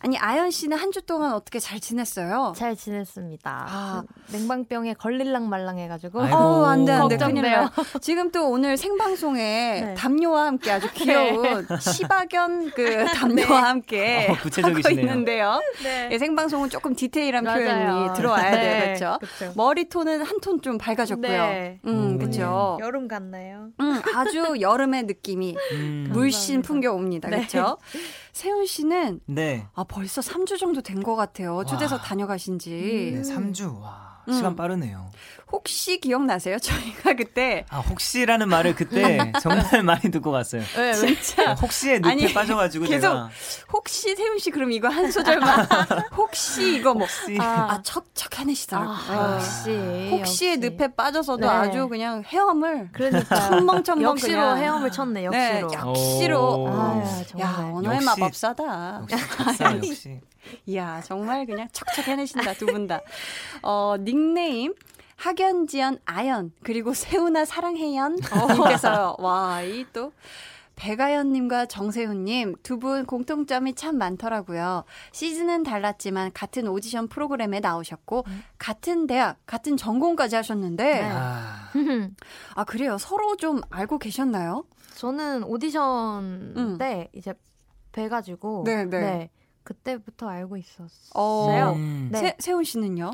[0.03, 2.53] 아니 아연 씨는 한 주 동안 어떻게 잘 지냈어요?
[2.55, 3.65] 잘 지냈습니다.
[3.67, 4.03] 아.
[4.31, 6.21] 냉방병에 걸릴랑 말랑 해가지고.
[6.21, 6.35] 아이고.
[6.35, 7.15] 어, 안 돼, 안 돼.
[7.17, 7.41] 걱정돼요.
[7.41, 7.69] 큰일 나요.
[7.99, 9.93] 지금 또 오늘 생방송에 네.
[9.95, 14.83] 담요와 함께 아주 귀여운 시바견 그 담요와 함께 어, 구체적이시네요.
[14.83, 15.61] 하고 있는데요.
[15.81, 16.09] 네.
[16.11, 17.59] 예, 생방송은 조금 디테일한 맞아요.
[17.65, 19.17] 표현이 들어와야 네, 돼요.
[19.19, 19.19] 그렇죠?
[19.19, 19.53] 그쵸.
[19.55, 21.43] 머리 톤은 한 톤 좀 밝아졌고요.
[21.45, 21.79] 네.
[21.85, 22.17] 음, 오.
[22.19, 22.77] 그렇죠.
[22.81, 23.69] 여름 같나요?
[23.79, 26.61] 음, 아주 여름의 느낌이 음, 물씬.
[26.61, 27.29] 풍겨옵니다.
[27.29, 27.37] 네.
[27.37, 27.77] 그렇죠?
[28.33, 29.67] 세훈 씨는 네.
[29.75, 31.63] 아, 벌써 3주 정도 된 것 같아요.
[31.65, 32.03] 초대석 와.
[32.05, 33.11] 다녀가신 지.
[33.15, 33.79] 네, 3주.
[33.79, 34.33] 와, 음.
[34.33, 35.11] 시간 빠르네요.
[35.51, 36.57] 혹시 기억나세요?
[36.63, 40.63] 저희가 그때 아, 혹시라는 말을 그때 정말 많이 듣고 갔어요.
[40.75, 43.29] 네, 진짜 혹시에 늪에 아니, 빠져가지고 계속 제가
[43.71, 45.67] 혹시 세훈 씨 그럼 이거 한 소절만
[46.17, 48.95] 혹시 이거 뭐 혹시 아, 척척 해내시더라고요.
[49.19, 50.09] 아, 역시.
[50.11, 50.57] 혹시의 역시.
[50.59, 51.47] 늪에 빠져서도 네.
[51.47, 53.35] 아주 그냥 헤엄을 그러니까.
[53.49, 54.57] 첨벙첨벙 역시로 그냥.
[54.57, 55.89] 헤엄을 쳤네, 네, 역시로.
[55.89, 56.63] 역시로.
[56.63, 56.67] 오.
[56.69, 57.03] 아유,
[57.39, 57.71] 야.
[57.75, 58.05] 언어의 역시.
[58.05, 59.01] 마법사다.
[59.11, 60.19] 역시 박사 역시.
[60.65, 63.01] 이야, 정말 그냥 척척 해내신다, 두 분 다.
[63.61, 64.73] 어, 닉네임.
[65.15, 68.17] 학연지연 아연 그리고 세훈아 사랑해연
[68.55, 70.11] 님께서 와이 또
[70.75, 74.83] 배가연님과 정세훈님 두 분 공통점이 참 많더라고요.
[75.13, 78.25] 시즌은 달랐지만 같은 오디션 프로그램에 나오셨고
[78.57, 81.09] 같은 대학 같은 전공까지 하셨는데 네.
[81.09, 81.69] 아,
[82.55, 84.65] 아 그래요 서로 좀 알고 계셨나요?
[84.95, 86.77] 저는 오디션 음.
[86.79, 87.33] 때 이제
[87.93, 88.63] 뵈가지고.
[88.65, 89.29] 네, 네.
[89.63, 91.11] 그때부터 알고 있었어요.
[91.13, 92.09] 어, 음.
[92.11, 92.19] 네.
[92.19, 93.11] 세, 세훈 씨는요?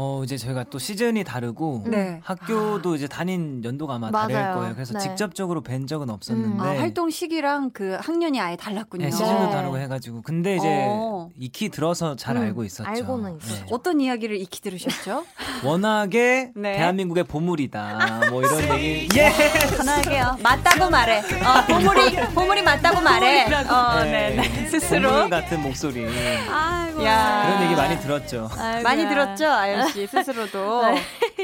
[0.00, 2.20] 어, 이제 저희가 또 시즌이 다르고 네.
[2.22, 4.54] 학교도 이제 다닌 연도가 아마 다를 맞아요.
[4.54, 4.74] 거예요.
[4.74, 5.00] 그래서 네.
[5.00, 9.06] 직접적으로 뵌 적은 없었는데 아, 활동 시기랑 그 학년이 아예 달랐군요.
[9.06, 9.50] 네, 시즌도 네.
[9.50, 11.30] 다르고 해가지고 근데 이제 어.
[11.36, 12.88] 익히 들어서 잘 음, 알고 있었죠.
[12.88, 13.66] 알고는 있었죠.
[13.72, 15.24] 어떤 이야기를 익히 들으셨죠?
[15.66, 16.76] 워낙에 네.
[16.76, 18.28] 대한민국의 보물이다.
[18.30, 19.08] 뭐 이런 얘기.
[19.18, 19.32] 예.
[19.76, 20.36] 편하게요.
[20.40, 21.18] 맞다고 말해.
[21.18, 23.46] 어, 보물이 보물이 맞다고 말해.
[23.64, 24.68] 어, 네, 네.
[24.68, 25.10] 스스로.
[25.10, 26.06] 보물 같은 목소리.
[26.48, 26.87] 아이고.
[27.04, 27.46] 야.
[27.46, 28.48] 그런 얘기 많이 들었죠.
[28.56, 28.82] 아이고야.
[28.82, 30.82] 많이 들었죠, 아연 씨 스스로도.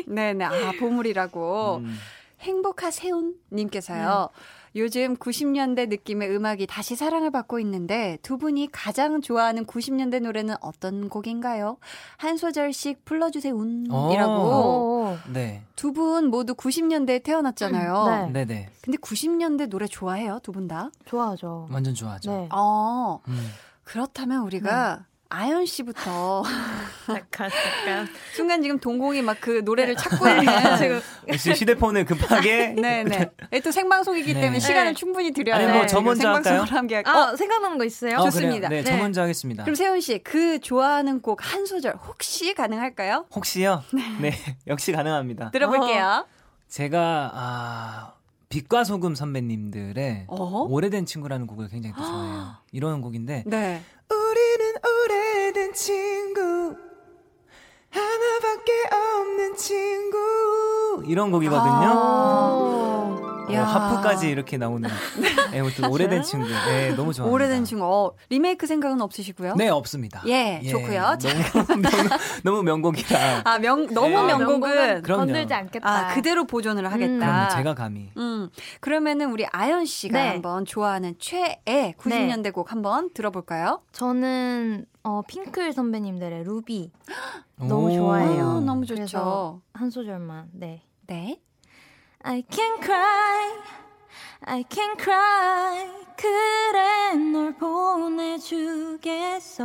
[0.06, 0.44] 네, 네.
[0.44, 1.76] 아, 보물이라고.
[1.82, 1.98] 음.
[2.40, 4.28] 행복하 세훈 님께서요.
[4.76, 11.08] 요즘 90년대 느낌의 음악이 다시 사랑을 받고 있는데 두 분이 가장 좋아하는 90년대 노래는 어떤
[11.08, 11.76] 곡인가요?
[12.16, 13.54] 한 소절씩 불러주세요.
[13.54, 14.32] 운이라고.
[14.32, 15.16] 오.
[15.32, 15.62] 네.
[15.76, 18.28] 두 분 모두 90년대에 태어났잖아요.
[18.32, 18.44] 네.
[18.44, 18.68] 네네.
[18.82, 20.90] 근데 90년대 노래 좋아해요, 두 분 다?
[21.04, 21.68] 좋아하죠.
[21.70, 22.30] 완전 좋아하죠.
[22.32, 22.48] 네.
[22.52, 23.48] 어, 음.
[23.84, 25.04] 그렇다면 우리가
[25.36, 26.44] 아연 씨부터
[27.06, 28.08] 잠깐, 잠깐.
[28.34, 30.44] 순간 지금 동공이 막 그 노래를 찾고 있는
[30.78, 32.68] 지금 역시 휴대폰을 급하게.
[32.68, 33.32] 네네
[33.64, 34.40] 또 생방송이기 네.
[34.42, 34.94] 때문에 시간을 네.
[34.94, 35.72] 충분히 드려야 아니, 돼.
[35.72, 36.78] 뭐, 저 먼저 생방송을 할까요?
[36.78, 38.18] 함께 할- 아, 어, 생각나는 거 있어요?
[38.18, 38.68] 어, 좋습니다.
[38.68, 38.82] 그래요?
[38.82, 39.02] 네, 저 네.
[39.02, 39.64] 먼저 하겠습니다.
[39.64, 43.26] 그럼 세훈 씨 그 좋아하는 곡 한 소절 혹시 가능할까요?
[43.34, 43.82] 혹시요?
[44.20, 44.32] 네.
[44.68, 45.50] 역시 가능합니다.
[45.50, 46.26] 들어볼게요.
[46.68, 48.12] 제가 아
[48.48, 50.66] 빛과 소금 선배님들의 어?
[50.70, 52.54] 오래된 친구라는 곡을 굉장히 또 좋아해요.
[52.72, 53.82] 이런 곡인데 네.
[54.10, 55.23] 우리는 오래
[55.54, 56.76] 된 친구
[57.90, 61.90] 하나밖에 없는 친구 이런 곡이거든요.
[61.90, 62.84] 오.
[63.46, 63.62] 어, 야.
[63.62, 64.88] 하프까지 이렇게 나오는
[65.52, 66.48] 네, 아무튼 오래된 친구.
[66.48, 67.32] 네, 너무 좋아합니다.
[67.32, 69.54] 오래된 친구 어, 리메이크 생각은 없으시고요?
[69.54, 70.22] 네, 없습니다.
[70.26, 71.18] 예, 좋고요.
[71.18, 72.08] 너무, 너무,
[72.42, 73.42] 너무 명곡이라.
[73.44, 74.22] 아, 명 너무 네.
[74.24, 75.26] 명곡은 그럼요.
[75.26, 75.88] 건들지 않겠다.
[75.88, 77.18] 아, 그대로 보존을 하겠다.
[77.18, 78.10] 그럼 제가 감히.
[78.16, 78.48] 음,
[78.80, 80.28] 그러면은 우리 아연 씨가 네.
[80.30, 83.82] 한번 좋아하는 최애 90년대 곡 한번 들어볼까요?
[83.92, 86.90] 저는 어, 핑클 선배님들의 루비
[87.56, 87.94] 너무 오.
[87.94, 88.46] 좋아해요.
[88.48, 89.60] 아, 너무 그래서 좋죠.
[89.74, 90.48] 한 소절만.
[90.52, 90.82] 네.
[91.06, 91.40] 네.
[92.22, 93.58] I can cry,
[94.46, 95.90] I can cry.
[96.16, 99.64] 그래 널 보내주겠어.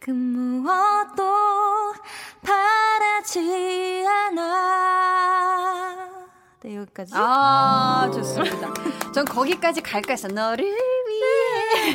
[0.00, 1.22] 그 무엇도
[2.42, 6.10] 바라지 않아.
[6.62, 7.12] 네 여기까지.
[7.14, 8.74] 아, 좋습니다.
[9.14, 10.26] 전 거기까지 갈까 했어.
[10.26, 10.66] 너를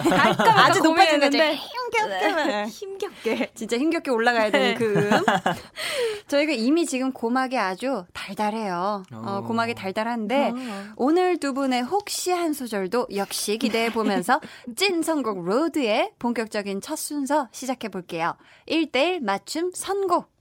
[0.01, 1.37] 아주 높아진 거지.
[1.37, 1.55] 고민했는데.
[1.55, 2.65] 힘겹게.
[2.65, 3.51] 힘겹게.
[3.55, 4.73] 진짜 힘겹게 올라가야 되는 네.
[4.75, 5.11] 그 음.
[6.27, 9.03] 저희가 이미 지금 고막이 아주 달달해요.
[9.13, 9.47] 어, 오.
[9.47, 10.53] 고막이 달달한데
[10.95, 14.39] 오늘 두 분의 혹시 한 소절도 역시 기대해 보면서
[14.75, 18.35] 찐 선곡 road의 본격적인 첫 순서 시작해 볼게요.
[18.67, 20.33] 1대1 맞춤 선곡.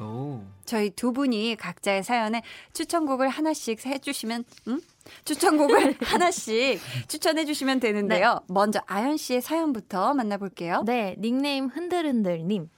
[0.00, 0.42] 오.
[0.64, 2.42] 저희 두 분이 각자의 사연에
[2.74, 4.80] 추천곡을 하나씩 해주시면, 음?
[5.24, 8.40] 추천곡을 하나씩 추천해 주시면 되는데요.
[8.48, 10.82] 먼저 아연 씨의 사연부터 만나볼게요.
[10.86, 12.68] 네, 닉네임 흔들흔들님.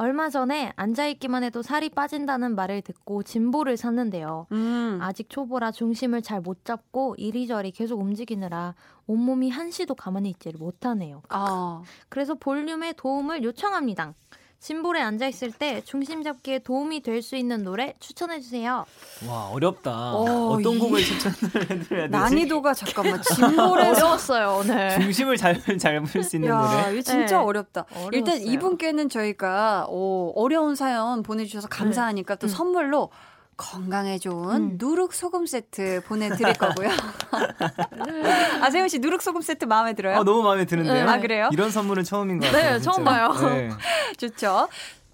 [0.00, 4.46] 얼마 전에 앉아있기만 해도 살이 빠진다는 말을 듣고 짐볼을 샀는데요.
[4.52, 5.00] 음.
[5.02, 8.76] 아직 초보라 중심을 잘 못 잡고 이리저리 계속 움직이느라
[9.08, 11.22] 온몸이 한시도 가만히 있지를 못하네요.
[11.30, 11.82] 아.
[12.08, 14.14] 그래서 볼륨에 도움을 요청합니다.
[14.60, 18.84] 짐볼에 앉아 있을 때 중심 잡기에 도움이 될 수 있는 노래 추천해 주세요.
[19.28, 20.14] 와 어렵다.
[20.14, 21.36] 어, 어, 떤 이- 곡을 추천을
[21.70, 22.10] 해드려야 되지?
[22.10, 23.68] 난이도가 잠깐만 짐볼에서
[24.08, 25.00] 어려웠어요, 오늘.
[25.00, 26.92] 중심을 잘 잡을 수 있는 야, 노래.
[26.94, 27.44] 이거 진짜 네.
[27.44, 27.86] 어렵다.
[27.90, 28.10] 어려웠어요.
[28.12, 32.48] 일단 이분께는 저희가 어, 어려운 사연 보내주셔서 감사하니까 또 음.
[32.48, 33.10] 선물로
[33.58, 34.70] 건강에 좋은 음.
[34.78, 36.88] 누룩 소금 세트 보내드릴 거고요.
[38.62, 40.16] 아 세훈 씨 누룩 소금 세트 마음에 들어요?
[40.20, 41.04] 아 너무 마음에 드는데요.
[41.04, 41.10] 네.
[41.10, 41.50] 아, 그래요?
[41.52, 42.78] 이런 선물은 처음인 것 네, 같아요.
[42.78, 42.90] 진짜.
[42.92, 43.32] 처음 봐요.
[43.50, 43.68] 네.
[44.16, 44.68] 좋죠.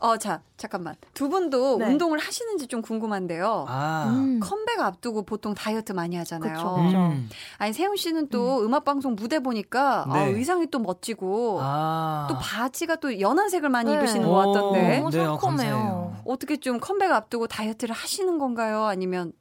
[0.05, 0.97] 어, 자, 잠깐만.
[1.15, 1.87] 두 분도 네.
[1.87, 3.65] 운동을 하시는지 좀 궁금한데요.
[3.67, 4.13] 아.
[4.15, 4.39] 음.
[4.39, 6.53] 컴백 앞두고 보통 다이어트 많이 하잖아요.
[6.53, 6.77] 그쵸.
[6.77, 7.31] 음.
[7.57, 8.75] 아니 세운 씨는 또 음.
[8.75, 10.33] 악 방송 무대 보니까 아, 네.
[10.33, 12.27] 의상이 또 멋지고 아.
[12.29, 13.97] 또 바지가 또 연한색을 많이 네.
[13.97, 14.31] 입으시는 오.
[14.31, 15.39] 것 같던데 너무 네, 아, 상콤해요.
[15.39, 16.17] 감사해요.
[16.27, 18.85] 어떻게 좀 컴백 앞두고 다이어트를 하시는 건가요?
[18.85, 19.33] 아니면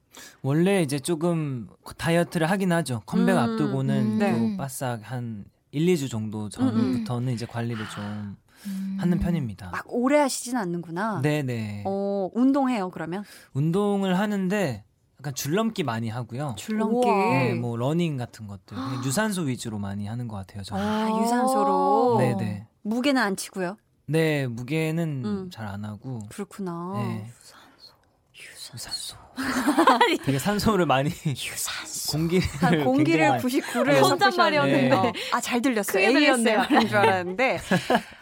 [0.43, 3.01] 원래 이제 조금 다이어트를 하긴 하죠.
[3.05, 4.17] 컴백 음, 앞두고는 음.
[4.17, 4.31] 네.
[4.31, 8.97] 또 바싹 한 1, 2주 정도 전부터는 이제 관리를 좀 음.
[8.99, 9.69] 하는 편입니다.
[9.71, 11.21] 막 오래 하시진 않는구나.
[11.21, 11.83] 네네.
[11.85, 13.23] 어, 운동해요, 그러면?
[13.53, 14.83] 운동을 하는데
[15.19, 16.55] 약간 줄넘기 많이 하고요.
[16.57, 17.07] 줄넘기.
[17.07, 20.63] 네, 뭐 러닝 같은 것들 그냥 유산소 위주로 많이 하는 것 같아요.
[20.63, 20.83] 저는.
[20.83, 22.17] 아, 유산소로.
[22.19, 22.67] 네네.
[22.81, 23.77] 무게는 안 치고요.
[24.05, 25.49] 네 무게는 음.
[25.49, 26.19] 잘안 하고.
[26.29, 26.93] 그렇구나.
[26.97, 27.27] 네.
[28.35, 29.22] 유산소.
[30.25, 31.09] 되게 산소를 많이
[32.11, 34.89] 공기를 한 공기를 굉장히 99를 혼잣말이었는데.
[34.89, 35.13] 네.
[35.31, 36.03] 아, 잘 들렸어요.
[36.03, 37.59] ASMR인 줄 알았는데.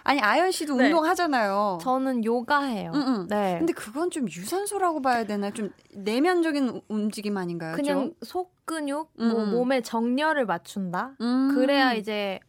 [0.03, 0.85] 아니, 아연 씨도 네.
[0.85, 1.79] 운동하잖아요.
[1.81, 2.91] 저는 요가해요.
[2.95, 3.27] 응, 응.
[3.27, 3.57] 네.
[3.59, 5.51] 근데 그건 좀 유산소라고 봐야 되나?
[5.51, 7.75] 좀 내면적인 움직임 아닌가요?
[7.75, 9.51] 그냥 속 근육, 뭐 음.
[9.51, 11.13] 몸의 정렬을 맞춘다.
[11.19, 11.27] 좀?
[11.27, 11.55] 음.
[11.55, 12.39] 그래야 이제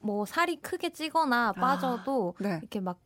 [0.00, 2.58] 뭐 살이 크게 찌거나 아, 빠져도 네.
[2.62, 2.98] 이렇게 막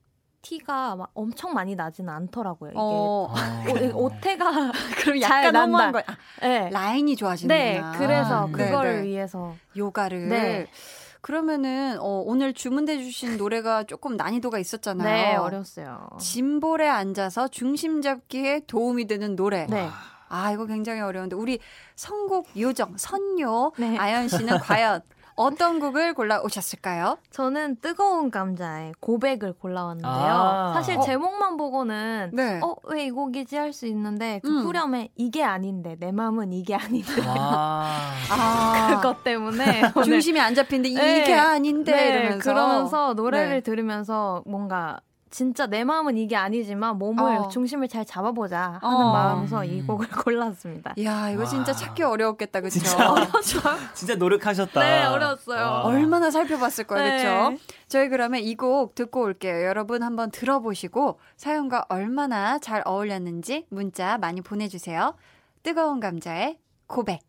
[0.42, 2.70] 티가 막 엄청 많이 나지는 않더라고요.
[2.70, 3.64] 이게 어, 아.
[3.94, 5.92] 오, 오태가 그럼 잘 약간 너무한.
[5.92, 6.02] 거야.
[6.06, 6.70] 아, 네.
[6.70, 7.92] 라인이 좋아지는구나.
[7.92, 8.52] 네, 그래서 음.
[8.52, 9.08] 그거를 네, 네.
[9.08, 10.28] 위해서 요가를.
[10.28, 10.66] 네.
[11.20, 15.04] 그러면은 어, 오늘 주문해 주신 노래가 조금 난이도가 있었잖아요.
[15.08, 16.08] 네 어렸어요.
[16.18, 19.66] 짐볼에 앉아서 중심 잡기에 도움이 되는 노래.
[19.68, 19.88] 네.
[20.30, 21.58] 아, 이거 굉장히 어려운데 우리
[21.96, 23.98] 선곡 요정 선요 네.
[23.98, 25.02] 아연 씨는 과연
[25.40, 27.16] 어떤 곡을 골라 오셨을까요?
[27.30, 30.12] 저는 뜨거운 감자의 고백을 골라왔는데요.
[30.12, 30.72] 아.
[30.74, 31.00] 사실 어.
[31.00, 32.60] 제목만 보고는 네.
[32.62, 34.64] 어왜 이 곡이지 할 수 있는데 그 음.
[34.64, 38.12] 후렴에 이게 아닌데 내 마음은 이게 아닌데 아.
[38.30, 41.22] 아, 그것 때문에 중심이 안 잡히는데 네.
[41.22, 43.60] 이게 아닌데 네, 이러면서 그러면서 노래를 네.
[43.60, 44.98] 들으면서 뭔가
[45.30, 47.48] 진짜 내 마음은 이게 아니지만 몸을 어.
[47.48, 49.12] 중심을 잘 잡아보자 하는 어.
[49.12, 49.86] 마음에서 이 음.
[49.86, 50.94] 곡을 골랐습니다.
[50.96, 51.76] 이야, 이거 진짜 와.
[51.76, 52.80] 찾기 어려웠겠다, 그쵸?
[52.80, 52.98] 진짜
[53.94, 54.80] 진짜 노력하셨다.
[54.80, 55.60] 네, 어려웠어요.
[55.62, 55.82] 와.
[55.84, 57.16] 얼마나 살펴봤을 거예요, 네.
[57.52, 57.64] 그쵸?
[57.88, 59.64] 저희 그러면 이 곡 듣고 올게요.
[59.64, 65.14] 여러분 한번 들어보시고 사연과 얼마나 잘 어울렸는지 문자 많이 보내주세요.
[65.62, 67.20] 뜨거운 감자의 고백.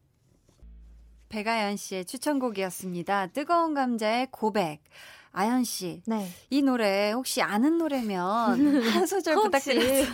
[1.29, 3.27] 배가연 씨의 추천곡이었습니다.
[3.27, 4.81] 뜨거운 감자의 고백.
[5.33, 6.27] 아연 씨, 네.
[6.49, 10.05] 이 노래 혹시 아는 노래면 한 소절 부탁드려요.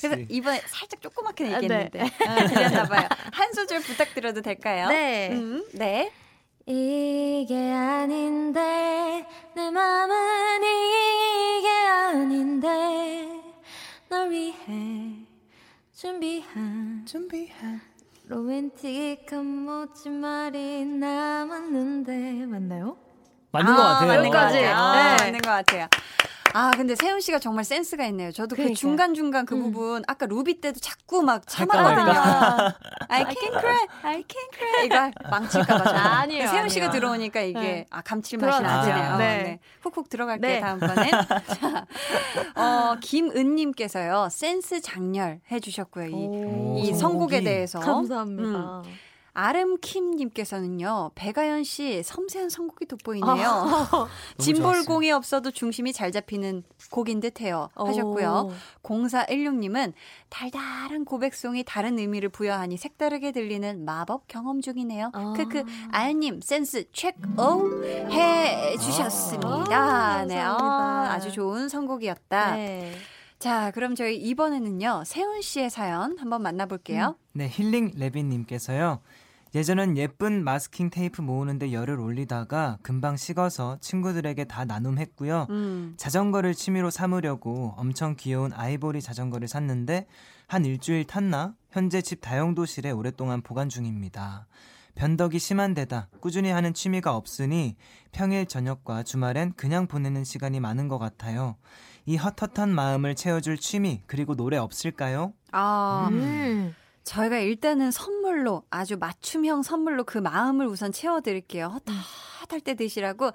[0.00, 0.16] 그래서.
[0.28, 3.08] 이번에 살짝 조그맣게 아, 얘기했는데 아, 들렸나 봐요.
[3.32, 4.88] 한 소절 부탁드려도 될까요?
[4.88, 5.30] 네.
[5.32, 6.12] 음, 네.
[6.66, 13.42] 이게 아닌데 내 맘은 이게 아닌데
[14.08, 15.14] 널 위해
[15.94, 17.80] 준비한 준비한
[18.28, 22.98] 로맨틱한 멋진 말이 남았는데 맞나요?
[23.50, 24.18] 맞는 것 같아요.
[24.20, 24.58] 여기까지.
[24.66, 25.24] 아, 네.
[25.24, 25.86] 맞는 것 같아요.
[26.54, 28.32] 아, 근데 세훈 씨가 정말 센스가 있네요.
[28.32, 28.74] 저도 그 그러니까요.
[28.74, 29.64] 중간중간 그 음.
[29.64, 31.46] 부분, 아까 루비 때도 자꾸 막.
[31.46, 32.10] 참았거든요.
[33.08, 34.86] I can cry, I can cry.
[34.86, 35.90] 이거 망칠까봐.
[35.90, 37.00] 아니에요, 세훈 씨가 아니에요.
[37.00, 37.86] 들어오니까 이게, 네.
[37.90, 38.62] 아, 감칠맛이.
[38.62, 39.16] 나네요.
[39.18, 39.42] 네.
[39.42, 39.58] 네.
[39.82, 40.60] 훅훅 들어갈게요, 네.
[40.60, 41.10] 다음번에.
[41.60, 41.86] 자,
[42.54, 46.06] 어, 김은님께서요, 센스 장렬 해주셨고요.
[46.06, 46.78] 이, 오.
[46.78, 47.78] 이 선곡에 대해서.
[47.78, 48.82] 감사합니다.
[49.38, 53.48] 아름킴님께서는요, 배가연 씨 섬세한 선곡이 돋보이네요.
[53.48, 54.08] 아.
[54.38, 57.68] 짐볼공이 없어도 중심이 잘 잡히는 곡인 듯해요.
[57.76, 58.50] 하셨고요.
[58.82, 59.92] 0416님은
[60.28, 65.10] 달달한 고백송이 다른 의미를 부여하니 색다르게 들리는 마법 경험 중이네요.
[65.12, 65.34] 아.
[65.36, 69.76] 크크 아연님 센스 체크오 해주셨습니다.
[69.76, 70.42] 아, 네.
[70.42, 72.56] 어, 아주 좋은 선곡이었다.
[72.56, 72.92] 네.
[73.38, 77.16] 자, 그럼 저희 이번에는요 세훈 씨의 사연 한번 만나볼게요.
[77.34, 79.00] 네, 힐링 레빈님께서요.
[79.54, 85.46] 예전엔 예쁜 마스킹 테이프 모으는데 열을 올리다가 금방 식어서 친구들에게 다 나눔했고요.
[85.50, 85.94] 음.
[85.96, 90.06] 자전거를 취미로 삼으려고 엄청 귀여운 아이보리 자전거를 샀는데
[90.46, 91.54] 한 일주일 탔나?
[91.70, 94.46] 현재 집 다용도실에 오랫동안 보관 중입니다.
[94.94, 97.76] 변덕이 심한 데다 꾸준히 하는 취미가 없으니
[98.10, 101.56] 평일 저녁과 주말엔 그냥 보내는 시간이 많은 것 같아요.
[102.04, 105.34] 이 헛헛한 마음을 채워줄 취미 그리고 노래 없을까요?
[105.52, 106.74] 아, 음.
[107.04, 111.80] 저희가 일단은 선 물로 아주 맞춤형 선물로 그 마음을 우선 채워드릴게요.
[112.40, 113.30] 헛헛할 때 드시라고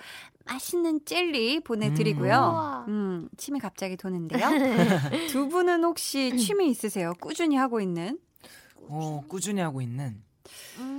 [0.45, 2.31] 맛있는 젤리 보내드리고요.
[2.31, 2.85] 우와.
[2.87, 4.47] 음, 침이 갑자기 도는데요.
[5.29, 7.13] 두 분은 혹시 취미 있으세요?
[7.19, 8.17] 꾸준히 하고 있는?
[8.87, 10.21] 어, 꾸준히 하고 있는
[10.79, 10.92] 음.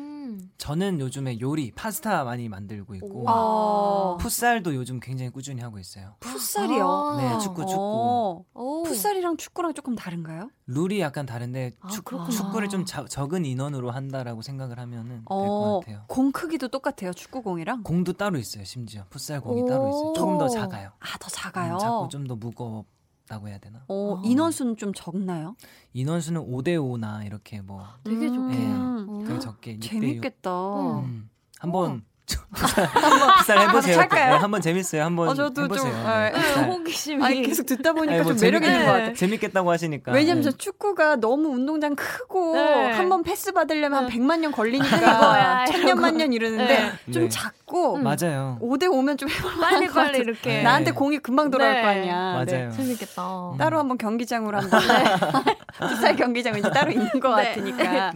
[0.58, 6.14] 저는 요즘에 요리 파스타 많이 만들고 있고 어, 풋살도 요즘 굉장히 꾸준히 하고 있어요.
[6.20, 6.88] 풋살이요.
[6.88, 7.16] 아.
[7.16, 7.74] 네, 축구 축구.
[7.80, 8.82] 어, 오.
[8.84, 10.50] 풋살이랑 축구랑 조금 다른가요?
[10.66, 12.04] 룰이 약간 다른데 아, 축.
[12.30, 16.04] 축구를 좀 자- 적은 인원으로 한다라고 생각을 하면은 될것 어, 같아요.
[16.08, 17.12] 공 크기도 똑같아요.
[17.12, 17.82] 축구공이랑.
[17.82, 19.04] 공도 따로 있어요, 심지어.
[19.10, 19.66] 풋살 공이 오.
[19.66, 20.12] 따로 있어요.
[20.14, 20.90] 조금 더 작아요.
[21.00, 21.74] 아, 더 작아요.
[21.74, 22.86] 음, 작고 좀 더 무겁
[23.28, 23.84] 다고 해야 되나?
[23.88, 24.22] 어, 아.
[24.24, 25.56] 인원수는 좀 적나요?
[25.94, 29.24] 인원수는 5대 5나 이렇게 뭐 되게 음, 좋게.
[29.32, 29.88] 그 적게 6대 6.
[29.88, 31.00] 재밌겠다.
[31.00, 33.98] 음, 한번 풋살 해보세요.
[33.98, 34.32] 할까요?
[34.34, 35.02] 네, 한번 재밌어요.
[35.02, 35.92] 한번 어, 저도 좀, 해보세요.
[35.92, 36.30] 네.
[36.32, 36.62] 네, 네.
[36.62, 37.24] 호기심이.
[37.24, 39.08] 아니 계속 듣다 보니까 뭐 좀 매력 재밌- 있는 것 같아요.
[39.08, 39.14] 네.
[39.14, 40.12] 재밌겠다고 하시니까.
[40.12, 40.50] 왜냐면 네.
[40.50, 42.92] 저 축구가 너무 운동장 크고 네.
[42.92, 44.14] 한번 패스 받으려면 한 네.
[44.18, 47.12] 100만 년 걸리니까 이거야, 천년 만 년 이러는데 네.
[47.12, 47.28] 좀 네.
[47.28, 48.58] 작고 맞아요.
[48.62, 50.18] 5대 5면 좀 해볼 빨리 빨리.
[50.18, 50.48] 이렇게.
[50.58, 50.62] 네.
[50.62, 51.82] 나한테 공이 금방 돌아올 네.
[51.82, 52.44] 거 아니야.
[52.44, 52.52] 네.
[52.58, 52.70] 맞아요.
[52.72, 53.22] 재밌겠다.
[53.58, 54.80] 따로 한번 경기장으로 한번
[55.78, 57.48] 풋살 경기장 이제 따로 있는 것 네.
[57.48, 58.12] 같으니까.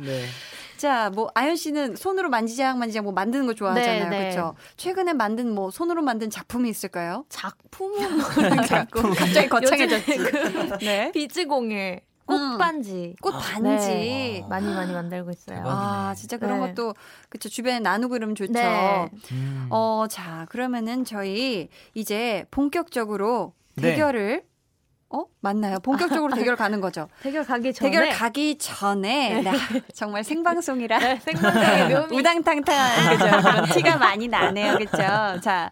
[0.79, 0.81] 네.
[0.81, 4.31] 자, 뭐 아연 씨는 손으로 만지작 만지작 뭐 만드는 거 좋아하잖아요, 네, 네.
[4.31, 4.55] 그렇죠?
[4.77, 7.25] 최근에 만든 뭐 손으로 만든 작품이 있을까요?
[7.29, 7.99] 작품은
[8.67, 10.17] 작품 갑자기 거창해졌지.
[10.17, 11.11] 그 네.
[11.13, 13.89] 비즈공예 꽃반지 꽃 반지.
[13.89, 14.47] 네.
[14.49, 15.57] 많이 많이 만들고 있어요.
[15.57, 15.71] 대박.
[15.71, 16.69] 아, 진짜 그런 네.
[16.69, 16.95] 것도
[17.29, 18.53] 그쵸 주변에 나누고 이러면 좋죠.
[18.53, 19.09] 네.
[19.33, 19.67] 음.
[19.71, 23.83] 어, 자, 그러면은 저희 이제 본격적으로 네.
[23.93, 24.45] 대결을
[25.11, 25.25] 어?
[25.41, 25.79] 맞나요?
[25.81, 27.09] 본격적으로 대결 가는 거죠.
[27.23, 29.51] 대결 가기 전에 대결 가기 전에 네,
[29.95, 32.17] 정말 생방송이라 네, 생방송의 묘미.
[32.21, 33.25] 우당탕탕 그죠?
[33.41, 34.77] 그런 티가 많이 나네요.
[34.77, 34.97] 그죠?
[35.43, 35.71] 자,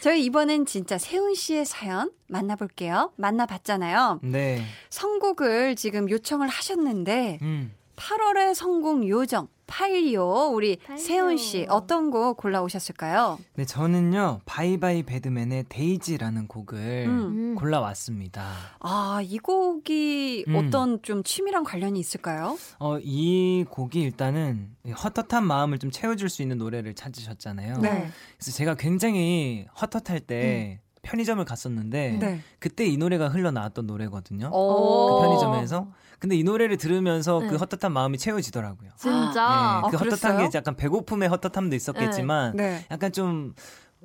[0.00, 3.12] 저희 이번엔 진짜 세훈 씨의 사연 만나볼게요.
[3.16, 4.20] 만나봤잖아요.
[4.22, 4.62] 네.
[4.88, 7.74] 선곡을 지금 요청을 하셨는데 음.
[7.98, 10.78] 8월의 성공 요정 파일리오 우리.
[10.96, 13.38] 세훈 씨 어떤 곡 골라 오셨을까요?
[13.54, 14.40] 네, 저는요.
[14.46, 17.10] Bye Bye Badman의 Daisy라는 곡을 음.
[17.10, 17.54] 음.
[17.54, 18.50] 골라 왔습니다.
[18.80, 20.54] 아, 이 곡이 음.
[20.56, 22.56] 어떤 좀 취미랑 관련이 있을까요?
[22.78, 27.78] 어, 이 곡이 일단은 헛헛한 마음을 좀 채워줄 수 있는 노래를 찾으셨잖아요.
[27.78, 28.08] 네.
[28.38, 32.18] 그래서 제가 굉장히 헛헛할 때 편의점을 갔었는데 음.
[32.18, 32.40] 네.
[32.58, 34.50] 그때 이 노래가 흘러나왔던 노래거든요.
[34.52, 35.16] 오.
[35.16, 35.88] 그 편의점에서.
[36.18, 37.46] 근데 이 노래를 들으면서 네.
[37.48, 38.90] 그 헛헛한 마음이 채워지더라고요.
[38.96, 39.22] 진짜.
[39.22, 40.48] 네, 아, 그 헛헛한 그랬어요?
[40.50, 42.84] 게 약간 배고픔의 헛헛함도 있었겠지만 네.
[42.90, 43.54] 약간 좀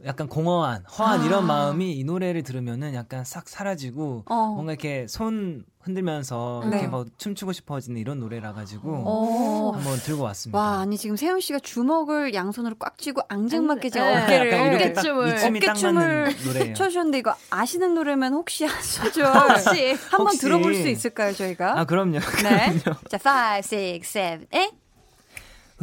[0.05, 1.25] 약간 공허한 허한 아.
[1.25, 4.35] 이런 마음이 이 노래를 들으면은 약간 싹 사라지고 어.
[4.47, 6.69] 뭔가 이렇게 손 흔들면서 네.
[6.77, 9.71] 이렇게 막 춤추고 싶어지는 이런 노래라 가지고 어.
[9.75, 10.57] 한번 들고 왔습니다.
[10.57, 14.23] 와, 아니 지금 세훈 씨가 주먹을 양손으로 꽉 쥐고 앙증맞게 지금 네.
[14.23, 15.45] 어깨를 어깨춤을.
[15.45, 16.73] 어깨춤을.
[16.73, 21.79] 춰주셨는데 이거 아시는 노래면 혹시 한 소절 혹시 한번 혹시- 들어볼 수 있을까요, 저희가?
[21.79, 22.19] 아 그럼요.
[22.19, 22.79] 네.
[23.09, 24.71] 자, 5, 6, 7, 8.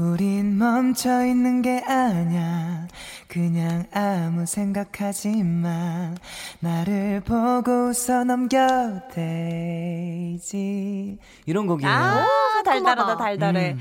[0.00, 2.88] 우린 멈춰 있는 게 아냐.
[3.28, 6.14] 그냥 아무 생각하지 마.
[6.60, 11.18] 나를 보고 웃어 넘겨 Daisy.
[11.44, 11.92] 이런 곡이에요.
[11.92, 12.26] 아,
[12.64, 13.16] 달달하다, 달콤하다.
[13.18, 13.72] 달달해.
[13.72, 13.78] 음.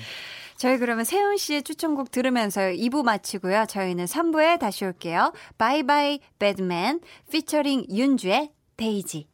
[0.58, 3.66] 저희 그러면 세운 씨의 추천곡 들으면서 2부 마치고요.
[3.70, 5.32] 저희는 3부에 다시 올게요.
[5.58, 7.00] Bye Bye Badman
[7.32, 9.26] featuring 윤주의 Daisy.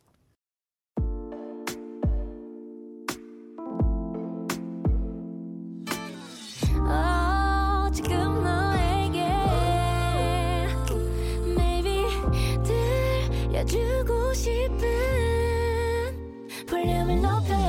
[13.65, 14.77] 들려주고 싶은
[16.67, 17.64] 볼륨을 높여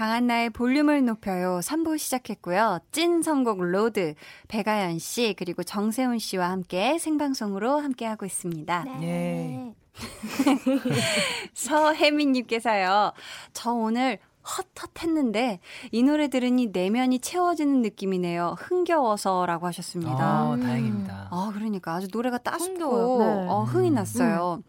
[0.00, 1.60] 강한나의 볼륨을 높여요.
[1.62, 2.78] 3부 시작했고요.
[2.90, 4.14] 찐 선곡 road
[4.48, 8.86] 백아연 씨 그리고 정세운 씨와 함께 생방송으로 함께하고 있습니다.
[9.02, 9.74] 예.
[11.52, 13.12] 서혜민님께서요.
[13.52, 14.18] 저 오늘
[14.50, 15.60] 헛헛했는데
[15.92, 18.56] 이 노래 들으니 내면이 채워지는 느낌이네요.
[18.58, 20.12] 흥겨워서라고 하셨습니다.
[20.18, 20.62] 아, 음.
[20.62, 21.28] 다행입니다.
[21.30, 22.38] 아, 그러니까 아주 노래가.
[22.38, 23.46] 따숩고 네.
[23.48, 24.62] 어, 흥이 났어요.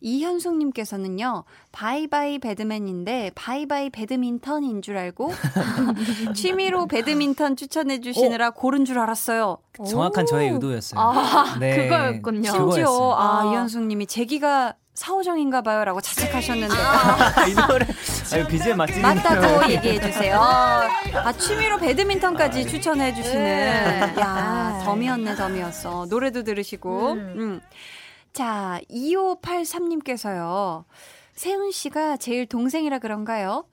[0.00, 5.30] 이현숙님께서는요, Bye Bye Badman인데 Bye Bye 배드민턴인 줄 알고
[6.34, 9.58] 취미로 배드민턴 추천해 주시느라 고른 줄 알았어요.
[9.86, 11.00] 정확한 저의 의도였어요.
[11.00, 11.76] 아, 네.
[11.88, 12.50] 그거였군요.
[12.50, 13.12] 심지어.
[13.12, 13.52] 아, 아.
[13.52, 16.74] 이현숙님이 제 귀가 사오정인가 봐요 라고 자책하셨는데
[17.48, 20.40] 이 노래 아, BGM 맛집 맞다고 얘기해 주세요.
[20.40, 24.14] 아 취미로 배드민턴까지 추천해 주시는 네.
[24.20, 26.06] 야 덤이었네 덤이었어.
[26.10, 27.12] 노래도 들으시고.
[27.12, 27.34] 음.
[27.36, 27.60] 음.
[28.32, 30.84] 자 2583님께서요.
[31.32, 33.66] 세훈 씨가 제일 동생이라 그런가요?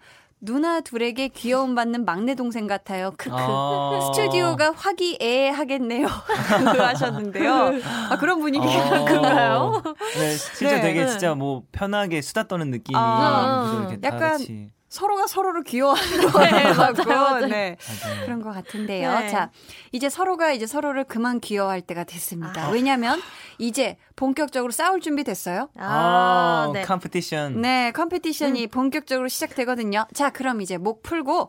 [0.46, 3.12] 누나 둘에게 귀여움 받는 막내 동생 같아요.
[3.18, 3.36] 크크.
[3.36, 4.12] 아.
[4.14, 6.08] 스튜디오가 화기애애하겠네요.
[6.78, 7.72] 하셨는데요.
[8.10, 9.06] 아 그런 분위기가 어.
[9.06, 9.84] 그런가요?
[10.16, 10.82] 네, 실제 네.
[10.82, 13.90] 되게 진짜 뭐 편하게 수다 떠는 느낌이 아.
[14.04, 17.48] 약간 같이 서로가 서로를 귀여워하는 거라고.
[17.48, 17.76] 네.
[17.86, 18.26] 맞아요.
[18.26, 19.20] 그런 것 같은데요.
[19.20, 19.30] 네.
[19.30, 19.52] 자,
[19.92, 22.68] 이제 서로가 이제 서로를 그만 귀여워할 때가 됐습니다.
[22.68, 22.70] 아.
[22.70, 23.22] 왜냐면
[23.58, 25.70] 이제 본격적으로 싸울 준비 됐어요.
[25.78, 26.84] 아, 네.
[26.84, 27.60] Competition.
[27.62, 30.08] 네, competition이 본격적으로 시작되거든요.
[30.14, 31.48] 자, 그럼 이제 목 풀고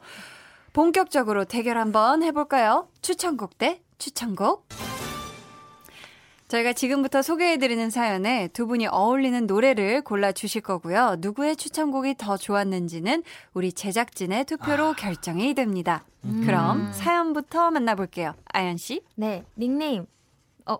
[0.72, 2.88] 본격적으로 대결 한번 해볼까요?
[3.00, 4.66] 추천곡 대 추천곡.
[6.48, 11.16] 저희가 지금부터 소개해드리는 사연에 두 분이 어울리는 노래를 골라주실 거고요.
[11.18, 16.04] 누구의 추천곡이 더 좋았는지는 우리 제작진의 투표로 결정이 됩니다.
[16.44, 18.34] 그럼 사연부터 만나볼게요.
[18.52, 19.02] 아연씨.
[19.16, 20.06] 네, 닉네임.
[20.66, 20.78] 어,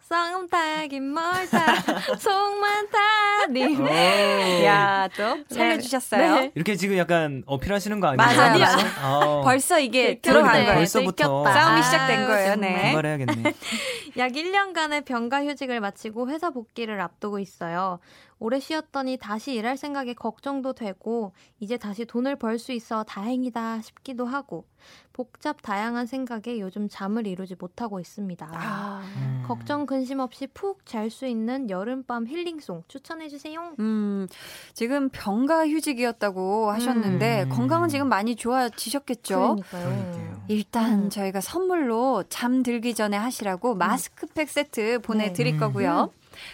[0.00, 1.74] 쌍음 타긴 멀다,
[2.18, 3.80] 속만 타님.
[3.84, 4.64] 오.
[4.64, 6.34] 야, 또 살려주셨어요.
[6.34, 6.52] 네.
[6.54, 8.16] 이렇게 지금 약간 어필하시는 거 아니에요?
[8.16, 8.76] 맞아요, 벌써?
[8.76, 8.90] 맞아요.
[9.02, 10.20] 아, 벌써 이게 들켰네.
[10.22, 10.74] 들어간 거예요.
[10.74, 11.44] 벌써부터.
[11.44, 12.54] 싸움이 시작된 거예요.
[12.56, 12.82] 네.
[12.82, 13.54] 반발해야겠네.
[14.18, 18.00] 약 1년간의 병가 휴직을 마치고 회사 복귀를 앞두고 있어요.
[18.40, 24.26] 오래 쉬었더니 다시 일할 생각에 걱정도 되고 이제 다시 돈을 벌 수 있어 다행이다 싶기도
[24.26, 24.64] 하고
[25.12, 28.48] 복잡 다양한 생각에 요즘 잠을 이루지 못하고 있습니다.
[28.52, 29.44] 아, 음.
[29.46, 33.74] 걱정 근심 없이 푹 잘 수 있는 여름밤 힐링송 추천해 주세요.
[33.80, 34.26] 음,
[34.74, 37.48] 지금 병가 휴직이었다고 하셨는데 음.
[37.48, 39.56] 건강은 지금 많이 좋아지셨겠죠?
[39.70, 40.42] 그러니까요.
[40.48, 41.10] 일단 음.
[41.10, 45.58] 저희가 선물로 잠 들기 전에 하시라고 마스크팩 세트 보내드릴 네.
[45.58, 46.10] 거고요.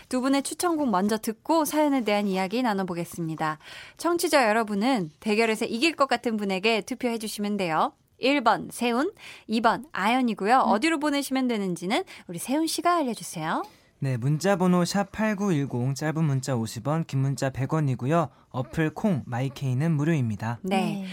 [0.09, 3.59] 두 분의 추천곡 먼저 듣고 사연에 대한 이야기 나눠보겠습니다.
[3.97, 7.93] 청취자 여러분은 대결에서 이길 것 같은 분에게 투표해 주시면 돼요.
[8.20, 9.12] 1번 세훈,
[9.49, 10.59] 2번 아연이고요.
[10.59, 13.62] 어디로 보내시면 되는지는 우리 세훈 씨가 알려주세요.
[13.99, 18.28] 네, 문자 번호 샵8910 짧은 문자 50원, 긴 문자 100원이고요.
[18.51, 20.59] 어플 콩 마이케이는 무료입니다.
[20.62, 21.07] 네.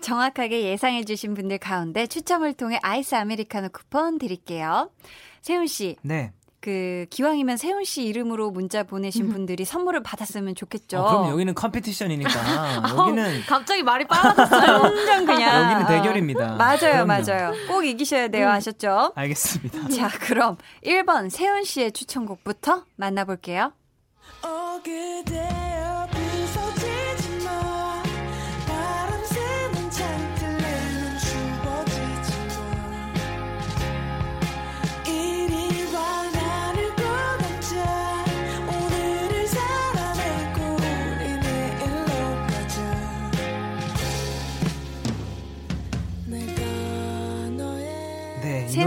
[0.00, 4.90] 정확하게 예상해 주신 분들 가운데 추첨을 통해 아이스 아메리카노 쿠폰 드릴게요.
[5.40, 6.32] 세훈 씨, 네.
[6.66, 10.98] 그 기왕이면 세훈 씨 이름으로 문자 보내신 분들이 선물을 받았으면 좋겠죠.
[10.98, 14.82] 어, 그럼 여기는 컴피티션이니까 여기는 갑자기 말이 빨라졌어요.
[14.82, 16.56] 완전 그냥 여기는 대결입니다.
[16.56, 17.06] 맞아요, 그럼요.
[17.06, 17.52] 맞아요.
[17.68, 19.12] 꼭 이기셔야 돼요, 아셨죠?
[19.14, 19.88] 알겠습니다.
[19.90, 23.72] 자, 그럼 1번 세훈 씨의 추천곡부터 만나볼게요.
[24.42, 25.95] 어 그대여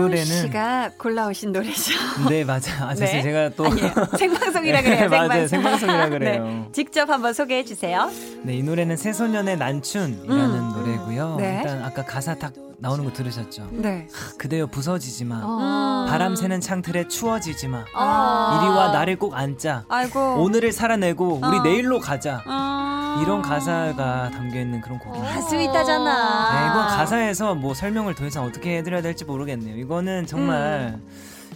[0.02, 1.93] 노래는 씨가 골라오신 노래죠.
[2.30, 2.62] 네, 맞아요.
[2.82, 3.22] 아, 네.
[3.22, 3.91] 제가 또 아니에요.
[4.18, 5.10] 생방송이라 네, 그래요.
[5.10, 5.47] 맞아요.
[5.47, 5.80] 생방송.
[5.80, 6.43] 생방송이라 그래요.
[6.43, 8.10] 네, 직접 한번 소개해 주세요.
[8.43, 11.36] 네, 이 노래는 새소년의 난춘이라는 노래고요.
[11.38, 11.62] 네.
[11.62, 13.68] 일단 아까 가사 딱 나오는 거 들으셨죠?
[13.72, 14.08] 네.
[14.38, 15.36] 그대여 부서지지 마.
[15.38, 16.10] 음.
[16.10, 17.84] 바람 새는 창틀에 추워지지 마.
[17.93, 18.60] 아.
[18.62, 19.84] 이리 와 나를 꼭 안자.
[19.89, 20.41] 아이고.
[20.41, 21.62] 오늘을 살아내고 우리 어.
[21.62, 22.41] 내일로 가자.
[22.45, 23.22] 아.
[23.22, 25.36] 이런 가사가 담겨 있는 그런 곡입니다.
[25.36, 26.52] 아, 스윗하잖아.
[26.54, 29.76] 네, 이건 가사에서 뭐 설명을 더 이상 어떻게 해드려야 될지 모르겠네요.
[29.89, 30.99] 이거는 정말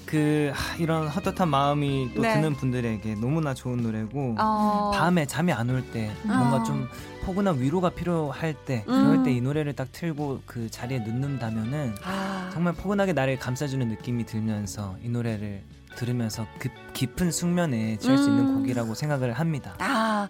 [0.07, 2.23] 그 하, 이런 헛헛한 마음이 또 음.
[2.23, 2.34] 네.
[2.34, 4.91] 드는 분들에게 너무나 좋은 노래고 어.
[4.95, 6.63] 밤에 잠이 안 올 때 뭔가 어.
[6.63, 6.88] 좀
[7.23, 9.03] 포근한 위로가 필요할 때 음.
[9.05, 12.49] 그럴 때 이 노래를 딱 틀고 그 자리에 눕는다면은 아.
[12.51, 15.61] 정말 포근하게 나를 감싸주는 느낌이 들면서 이 노래를
[15.95, 18.55] 들으면서 그 깊은 숙면에 취할 수 있는 음.
[18.55, 19.75] 곡이라고 생각을 합니다.
[19.77, 20.27] 아,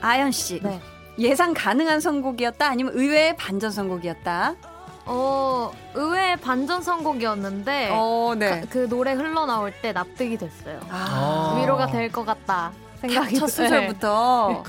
[0.00, 0.60] 아연 씨.
[0.62, 0.80] 네.
[1.18, 4.54] 예상 가능한 선곡이었다 아니면 의외의 반전 선곡이었다?
[5.10, 8.60] 어, 의외의 반전 선곡이었는데 어, 네.
[8.62, 10.80] 그, 그 노래 흘러나올 때 납득이 됐어요.
[10.90, 11.60] 아, 어.
[11.60, 13.68] 위로가 될 것 같다 생각이 첫 들어요.
[13.68, 14.64] 소절부터.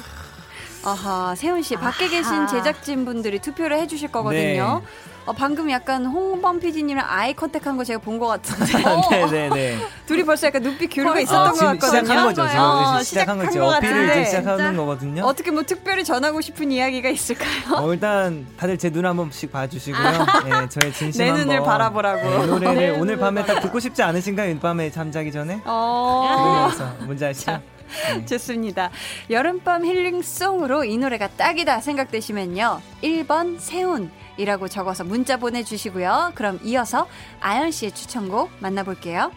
[0.86, 2.10] 아하, 세훈 씨, 밖에 아하.
[2.10, 4.82] 계신 제작진 분들이 투표를 해주실 거거든요.
[5.26, 8.74] 어, 방금 약간 홍범 PD님이랑 아이 컨택한 거 제가 본 것 같은데.
[9.12, 9.78] 네네네.
[10.08, 11.20] 둘이 벌써 약간 눈빛 교류가?
[11.20, 12.02] 있었던 아, 것 같거든요.
[12.02, 12.48] 시작한 거죠.
[12.48, 13.66] 지금 어, 시작한 거죠.
[13.66, 14.10] 어필을.
[14.12, 14.74] 이제 시작하는 진짜?
[14.78, 15.24] 거거든요.
[15.26, 17.50] 어떻게 뭐 특별히 전하고 싶은 이야기가 있을까요?
[17.76, 20.04] 어, 일단 다들 제 눈 한 번씩 봐주시고요.
[20.48, 21.48] 예, 저의 진심 내 한번.
[21.48, 22.20] 눈을 바라보라고.
[22.42, 24.50] 예, 노래를 내 오늘 밤에 딱 듣고 싶지 않으신가요?
[24.52, 25.62] 이 밤에 잠자기 전에?
[25.66, 26.70] 어.
[26.72, 27.52] 그래서 뭔지 아시죠?
[27.52, 28.26] 네.
[28.26, 28.90] 좋습니다.
[29.30, 32.82] 여름밤 힐링송으로 이 노래가 딱이다 생각되시면요.
[33.04, 36.32] 1번 세운 이라고 적어서 문자 보내주시고요.
[36.34, 37.08] 그럼 이어서
[37.42, 39.32] 아연 씨의 추천곡 만나볼게요.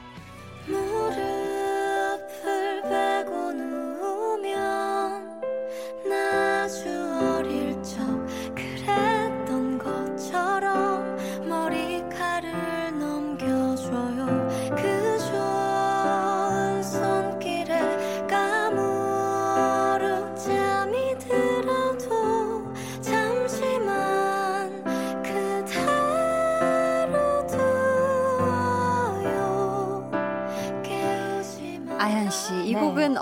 [0.69, 2.23] 무릎을
[2.83, 5.41] 베고 누우면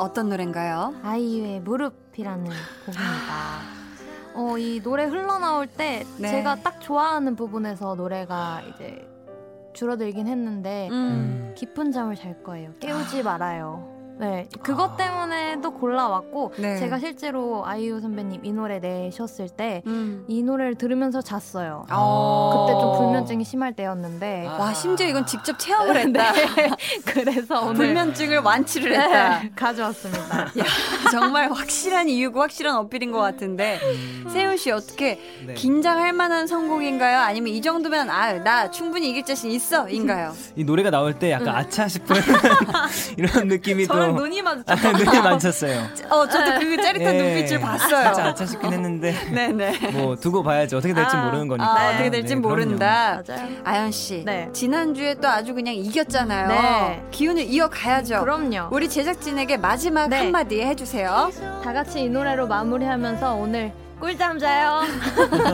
[0.01, 0.95] 어떤 노래인가요?
[1.03, 3.61] 아이유의 무릎이라는 곡입니다.
[4.35, 6.31] 어, 이 노래 흘러나올 때 네.
[6.31, 9.07] 제가 딱 좋아하는 부분에서 노래가 이제
[9.75, 11.55] 줄어들긴 했는데 음.
[11.57, 12.73] 깊은 잠을 잘 거예요.
[12.81, 14.00] 깨우지 말아요.
[14.21, 16.79] 네, 그것 때문에도 골라왔고 네.
[16.79, 20.27] 제가 실제로 아이유 선배님 이 노래 내셨을 때이 음.
[20.29, 21.87] 노래를 들으면서 잤어요.
[21.91, 22.67] 어.
[22.67, 26.33] 그때 좀 불면증이 심할 때였는데 와 심지어 이건 직접 체험을 했다.
[27.07, 29.39] 그래서 오늘 불면증을 완치를 했다.
[29.41, 30.49] 네, 가져왔습니다.
[31.13, 33.79] 정말 확실한 이유고 확실한 어필인 것 같은데
[34.33, 35.55] 세훈 씨 어떻게 네.
[35.55, 37.19] 긴장할 만한 성공인가요?
[37.21, 40.33] 아니면 이 정도면 아 나 충분히 이길 자신 있어인가요?
[40.57, 42.17] 이 노래가 나올 때 약간 아차 싶은
[43.17, 45.83] 이런 느낌이 또저 랑 눈이 마주쳤 아, 눈이 맞췄어요.
[46.11, 47.23] 어 저도 그 짜릿한 예.
[47.23, 48.09] 눈빛을 봤어요.
[48.09, 49.91] 아차 싶긴 했는데 네네.
[49.93, 51.71] 뭐 두고 봐야지 어떻게 될지 아, 모르는 거니까.
[51.71, 52.41] 아, 어떻게 될지 네.
[52.41, 53.23] 모른다.
[53.27, 53.49] 맞아요.
[53.65, 54.49] 아연 씨, 네.
[54.53, 56.49] 지난 주에 또 아주 그냥 이겼잖아요.
[56.49, 57.03] 네.
[57.11, 58.21] 기운을 이어가야죠.
[58.21, 58.69] 그럼요.
[58.71, 60.19] 우리 제작진에게 마지막 네.
[60.19, 61.31] 한마디 해주세요.
[61.63, 64.81] 다 같이 이 노래로 마무리하면서 오늘 꿀잠 자요.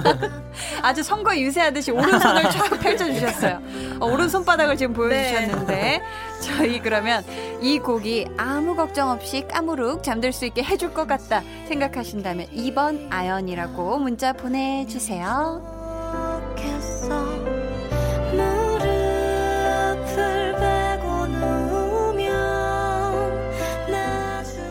[0.80, 3.60] 아주 선거 유세하듯이 오른손을 쫙 펼쳐주셨어요.
[4.00, 6.00] 어, 오른손바닥을 지금 보여주셨는데
[6.42, 7.24] 저희 그러면
[7.60, 13.98] 이 곡이 아무 걱정 없이 까무룩 잠들 수 있게 해줄 것 같다 생각하신다면 2번 아연이라고
[13.98, 15.74] 문자 보내주세요.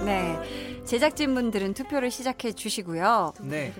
[0.05, 0.38] 네.
[0.86, 3.34] 제작진분들은 투표를 시작해 주시고요.
[3.41, 3.74] 네.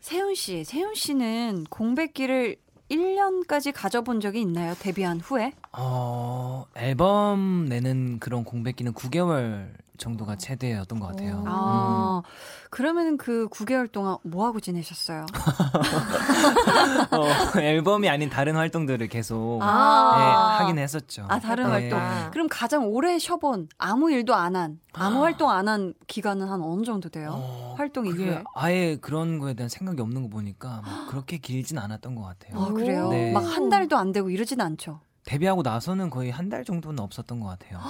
[0.00, 2.56] 세훈 씨, 세훈 씨는 공백기를
[2.90, 4.74] 1년까지 가져본 적이 있나요?
[4.78, 5.52] 데뷔한 후에?
[5.72, 9.68] 어, 앨범 내는 그런 공백기는 9개월
[9.98, 11.36] 정도가 최대였던 것 같아요.
[11.36, 11.44] 오.
[11.46, 12.22] 아,
[12.70, 15.26] 그러면 그 9개월 동안 뭐 하고 지내셨어요?
[17.12, 20.14] 어, 앨범이 아닌 다른 활동들을 계속 아.
[20.16, 21.26] 네, 하긴 했었죠.
[21.28, 21.70] 아, 다른 네.
[21.90, 22.30] 활동.
[22.32, 26.82] 그럼 가장 오래 쉬어본 아무 일도 안 한, 아무 활동 안 한 기간은 한 어느
[26.84, 27.30] 정도 돼요?
[27.34, 28.42] 어, 활동 이후에?
[28.54, 32.60] 아예 그런 거에 대한 생각이 없는 거 보니까 막 그렇게 길진 않았던 것 같아요.
[32.62, 33.08] 아, 그래요?
[33.08, 33.32] 네.
[33.32, 35.00] 막 한 달도 안 되고 이러진 않죠?
[35.24, 37.80] 데뷔하고 나서는 거의 한 달 정도는 없었던 것 같아요.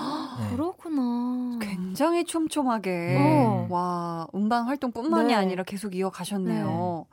[0.41, 0.51] 네.
[0.57, 1.59] 그렇구나.
[1.61, 3.67] 굉장히 촘촘하게 어.
[3.69, 5.35] 와 음반 활동뿐만이 네.
[5.35, 7.07] 아니라 계속 이어가셨네요.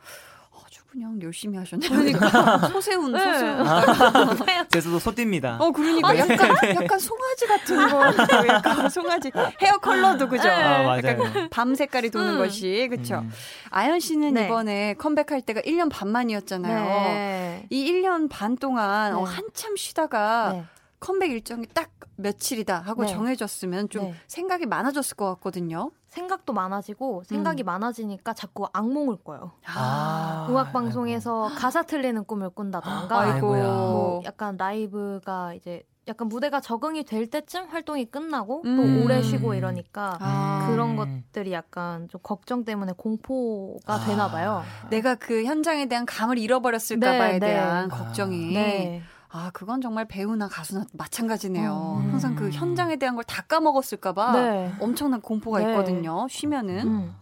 [0.92, 1.90] 그냥 열심히 하셨네요.
[1.90, 2.68] 그러니까.
[2.68, 3.20] 소세훈, 네.
[3.20, 4.68] 소세훈.
[4.70, 5.56] 제수도 소띠입니다.
[5.62, 6.38] 어, 그러니까 약간
[6.76, 8.14] 약간 송아지 같은 거,
[8.48, 9.32] 약간 송아지
[9.62, 10.50] 헤어 컬러도 그죠?
[10.50, 10.98] 아, 맞아요.
[10.98, 12.38] 약간 밤 색깔이 도는 음.
[12.40, 13.20] 것이 그렇죠.
[13.20, 13.32] 음.
[13.70, 14.46] 아연 씨는 네.
[14.46, 16.84] 이번에 컴백할 때가 1년 반 만이었잖아요.
[16.84, 17.66] 네.
[17.70, 19.18] 이 1년 반 동안 네.
[19.18, 20.64] 어, 한참 쉬다가 네.
[21.02, 23.10] 컴백 일정이 딱 며칠이다 하고 네.
[23.10, 24.14] 정해졌으면 좀 네.
[24.28, 25.92] 생각이 많아졌을 것 같거든요.
[26.08, 29.52] 생각도 많아지고 생각이 많아지니까 자꾸 악몽을 꿔요.
[29.66, 33.48] 아, 음악 방송에서 가사 틀리는 꿈을 꾼다던가 아이고.
[33.48, 38.76] 뭐 약간 라이브가 이제 약간 무대가 적응이 될 때쯤 활동이 끝나고 음.
[38.76, 40.68] 또 오래 쉬고 이러니까 아.
[40.70, 41.24] 그런 음.
[41.32, 44.64] 것들이 약간 좀 걱정 때문에 공포가 되나 봐요.
[44.90, 47.40] 내가 그 현장에 대한 감을 잃어버렸을까 네, 봐에 네.
[47.40, 47.96] 대한 아.
[47.96, 48.54] 걱정이.
[48.54, 49.02] 네.
[49.34, 52.02] 아, 그건 정말 배우나 가수나 마찬가지네요.
[52.04, 52.12] 음.
[52.12, 54.74] 항상 그 현장에 대한 걸 다 까먹었을까봐 네.
[54.80, 55.70] 엄청난 공포가 네.
[55.72, 56.28] 있거든요.
[56.30, 56.88] 쉬면은.
[56.88, 57.16] 음.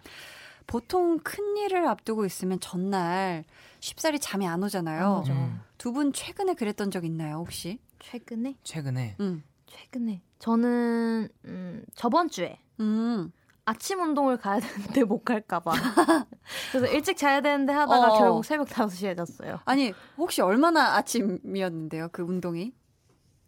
[0.66, 3.43] 보통 큰 일을 앞두고 있으면 전날
[3.80, 4.99] 쉽사리 잠이 안 오잖아요.
[5.05, 5.34] 안 오죠.
[5.34, 5.62] 음.
[5.78, 7.80] 두분 최근에 그랬던 적 있나요, 혹시?
[7.99, 9.43] 최근에 최근에 음.
[9.68, 13.32] 최근에 저는 음, 저번 주에 음.
[13.70, 15.72] 아침 운동을 가야 되는데 못 갈까봐.
[16.72, 18.17] 그래서 일찍 자야 되는데 하다가 어.
[18.17, 19.59] 결국 새벽 5시에 잤어요.
[19.65, 22.74] 아니, 혹시 얼마나 아침이었는데요, 그 운동이?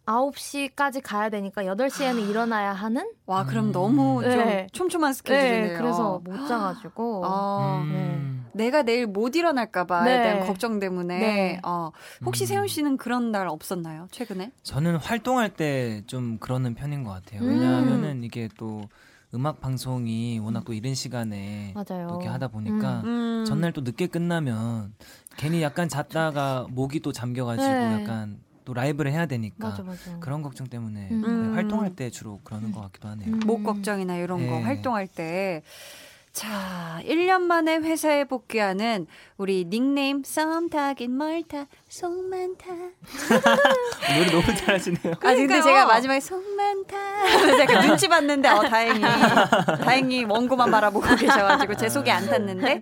[0.06, 3.10] 9시까지 가야 되니까 8시에는 일어나야 하는?
[3.26, 3.72] 와, 그럼 음.
[3.72, 4.66] 너무 좀 네.
[4.72, 5.72] 촘촘한 스케줄이네요.
[5.72, 7.22] 네, 그래서 못 자가지고.
[7.24, 8.46] 아, 음.
[8.52, 10.22] 내가 내일 못 일어날까봐에 네.
[10.22, 11.18] 대한 걱정 때문에.
[11.18, 11.60] 네.
[11.64, 11.90] 어,
[12.24, 12.46] 혹시 음.
[12.46, 14.52] 세훈 씨는 그런 날 없었나요, 최근에?
[14.62, 17.40] 저는 활동할 때 좀 그러는 편인 것 같아요.
[17.42, 17.48] 음.
[17.48, 18.82] 왜냐하면은 이게 또
[19.34, 22.06] 음악 방송이 워낙 또 이른 시간에 맞아요.
[22.08, 23.44] 또 이렇게 하다 보니까 음.
[23.46, 24.94] 전날 또 늦게 끝나면
[25.38, 28.02] 괜히 약간 잤다가 목이 또 잠겨가지고 네.
[28.02, 30.18] 약간 또 라이브를 해야 되니까 맞아, 맞아.
[30.20, 31.22] 그런 걱정 때문에 음.
[31.22, 33.32] 거의 활동할 때 주로 그러는 것 같기도 하네요.
[33.32, 33.40] 음.
[33.46, 34.62] 목 걱정이나 이런 거 네.
[34.62, 35.62] 활동할 때.
[36.32, 39.06] 자, 1년 만에 회사에 복귀하는
[39.36, 42.70] 우리 닉네임 썸 타긴 멀다 속만 타.
[42.72, 45.12] 노래 너무 잘하시네요.
[45.20, 45.60] 아 근데.
[45.60, 46.96] 제가 마지막에 속만 타.
[46.96, 49.00] 하면서 약간 눈치 봤는데 어 다행히
[49.84, 52.80] 다행히 원고만 바라보고 계셔가지고 제 속이 안 탔는데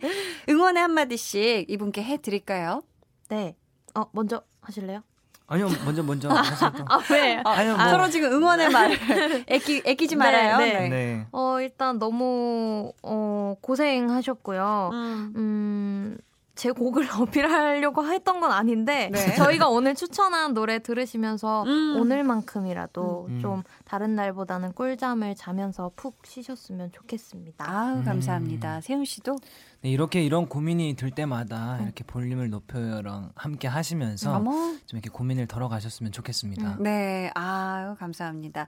[0.49, 2.83] 응원의 한 마디씩 이분께 해드릴까요?
[3.31, 3.57] 네.
[3.97, 5.03] 어, 먼저 하실래요?
[5.51, 6.85] 아니요, 먼저 먼저 하시고.
[6.89, 7.43] 아, 왜?
[7.45, 7.89] 아니요, 뭐.
[7.89, 10.59] 서로 지금 응원의 말을 애끼 애끼지 네, 말아요.
[10.59, 10.89] 네.
[10.89, 11.27] 네.
[11.33, 14.91] 어, 일단 너무, 어, 고생하셨고요.
[14.93, 15.33] 음.
[15.37, 16.19] 음,
[16.55, 19.35] 제 곡을 어필하려고 했던 건 아닌데 네.
[19.35, 21.97] 저희가 오늘 추천한 노래 들으시면서 음.
[21.99, 23.41] 오늘만큼이라도 음.
[23.41, 27.65] 좀 다른 날보다는 꿀잠을 자면서 푹 쉬셨으면 좋겠습니다.
[27.67, 28.83] 아우 감사합니다.
[28.83, 29.39] 세훈 씨도
[29.83, 34.51] 네, 이렇게 이런 고민이 들 때마다 이렇게 볼륨을 높여랑 함께 하시면서 어머
[34.87, 36.77] 좀 이렇게 고민을 덜어가셨으면 좋겠습니다.
[36.81, 38.67] 네, 아유, 감사합니다.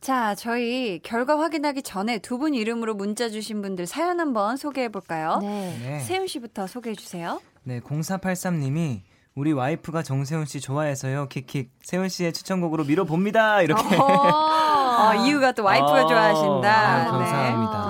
[0.00, 5.40] 자, 저희 결과 확인하기 전에 두 분 이름으로 문자 주신 분들 사연 한번 소개해 볼까요?
[5.42, 5.78] 네.
[5.82, 6.00] 네.
[6.00, 7.38] 세훈 씨부터 소개해 주세요.
[7.64, 9.02] 네, 0483님이
[9.34, 11.28] 우리 와이프가 정세훈 씨 좋아해서요.
[11.28, 11.70] 킥킥.
[11.82, 13.60] 세훈 씨의 추천곡으로 밀어봅니다.
[13.62, 13.94] 이렇게.
[13.96, 16.70] 어, 이유가 또 와이프가 어, 좋아하신다.
[16.70, 17.10] 아, 네.
[17.10, 17.86] 감사합니다.
[17.86, 17.89] 음,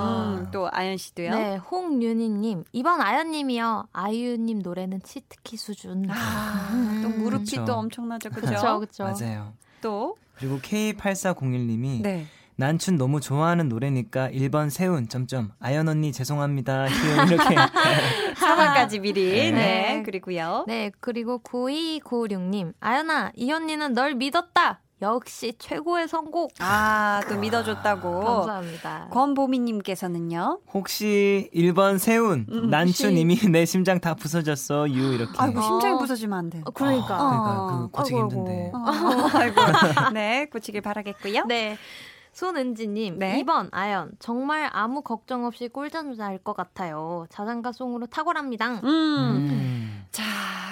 [0.71, 1.31] 아연 씨도요.
[1.31, 2.63] 네, 홍윤희님.
[2.71, 3.89] 이번 아연님이요.
[3.93, 6.05] 아이유님 노래는 치트키 수준.
[6.09, 7.65] 아, 또 무릎이 그쵸.
[7.65, 8.47] 또 엄청나죠, 그죠?
[8.47, 9.03] 그쵸, 그쵸.
[9.03, 9.53] 맞아요.
[9.81, 12.25] 또 그리고 K8401님이 네.
[12.55, 16.87] 난춘 너무 좋아하는 노래니까 1번 세훈 점점 아연 언니 죄송합니다.
[16.87, 17.55] 이렇게
[18.37, 19.31] 사과까지 미리.
[19.31, 19.51] 네.
[19.51, 20.03] 네.
[20.03, 20.65] 그리고요.
[20.67, 22.73] 네, 그리고 9296님.
[22.79, 24.81] 아연아, 이 언니는 널 믿었다.
[25.01, 26.51] 역시 최고의 선곡.
[26.59, 28.19] 아, 또 믿어줬다고.
[28.23, 29.07] 감사합니다.
[29.11, 30.59] 권보미님께서는요.
[30.73, 35.63] 혹시 1번 세훈 음, 난춘 이미 내 심장 다 부서졌어 유 이렇게 아이고, 어.
[35.63, 36.61] 심장이 부서지면 안 돼.
[36.65, 37.07] 어, 그러니까.
[37.07, 37.67] 그러니까 어.
[37.81, 38.79] 그 고치기 아이고, 힘든데 어,
[39.33, 39.61] 아이고.
[40.13, 41.45] 네, 고치길 바라겠고요.
[41.47, 41.77] 네.
[42.33, 43.43] 손은지님, 네.
[43.43, 44.11] 2번 아연.
[44.19, 47.25] 정말 아무 걱정 없이 꿀잠 잘 것 같아요.
[47.29, 48.79] 자장가 송으로 탁월합니다.
[48.83, 48.85] 음.
[48.85, 50.05] 음.
[50.11, 50.23] 자,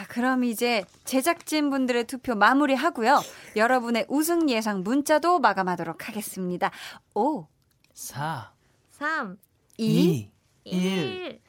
[0.10, 3.20] 그럼 이제 제작진 분들의 투표 마무리하고요.
[3.56, 6.72] 여러분의 우승 예상 문자도 마감하도록 하겠습니다.
[7.14, 7.46] 5,
[7.94, 8.52] 4
[8.92, 9.38] 3,
[9.78, 10.32] 2, 2
[10.66, 11.42] 1 1.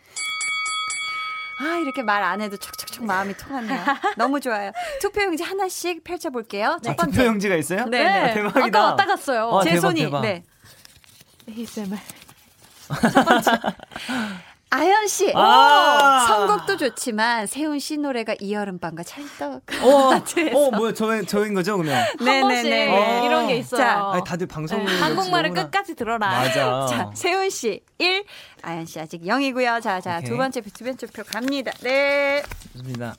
[1.61, 3.81] 아, 이렇게 말 안 해도 척척척 마음이 통하네요.
[4.17, 4.73] 너무 좋아요.
[5.01, 6.79] 투표용지 하나씩 펼쳐볼게요.
[6.83, 7.13] 첫 번째.
[7.13, 7.85] 투표용지가 있어요?
[7.87, 8.09] 네, 네.
[8.31, 8.67] 아, 대박이다.
[8.67, 9.47] 아까 왔다 갔어요.
[9.49, 10.21] 어, 제 대박, 손이, 대박.
[10.23, 10.45] 네.
[11.51, 11.99] ASMR.
[14.71, 15.33] 아연 씨.
[15.35, 16.25] 아.
[16.29, 19.63] 선곡도 좋지만 세훈 씨 노래가 이 여름밤과 찰떡.
[19.83, 20.15] 어,
[20.55, 21.97] 어, 뭐야, 저, 저인 거죠, 그러면?
[22.19, 23.25] 한 번씩 네네네.
[23.27, 23.81] 이런 게 있어요.
[23.81, 24.85] 자, 아니, 다들 방송을.
[24.85, 26.19] 네, 한국말을 끝까지 들어라.
[26.19, 26.87] 맞아.
[26.89, 28.25] 자, 세훈 씨 1,
[28.63, 29.83] 아연 씨 아직 0이고요.
[29.83, 30.31] 자, 자, 오케이.
[30.31, 31.73] 두 번째 두 번째 표 갑니다.
[31.81, 32.43] 네.
[32.73, 33.17] 좋습니다.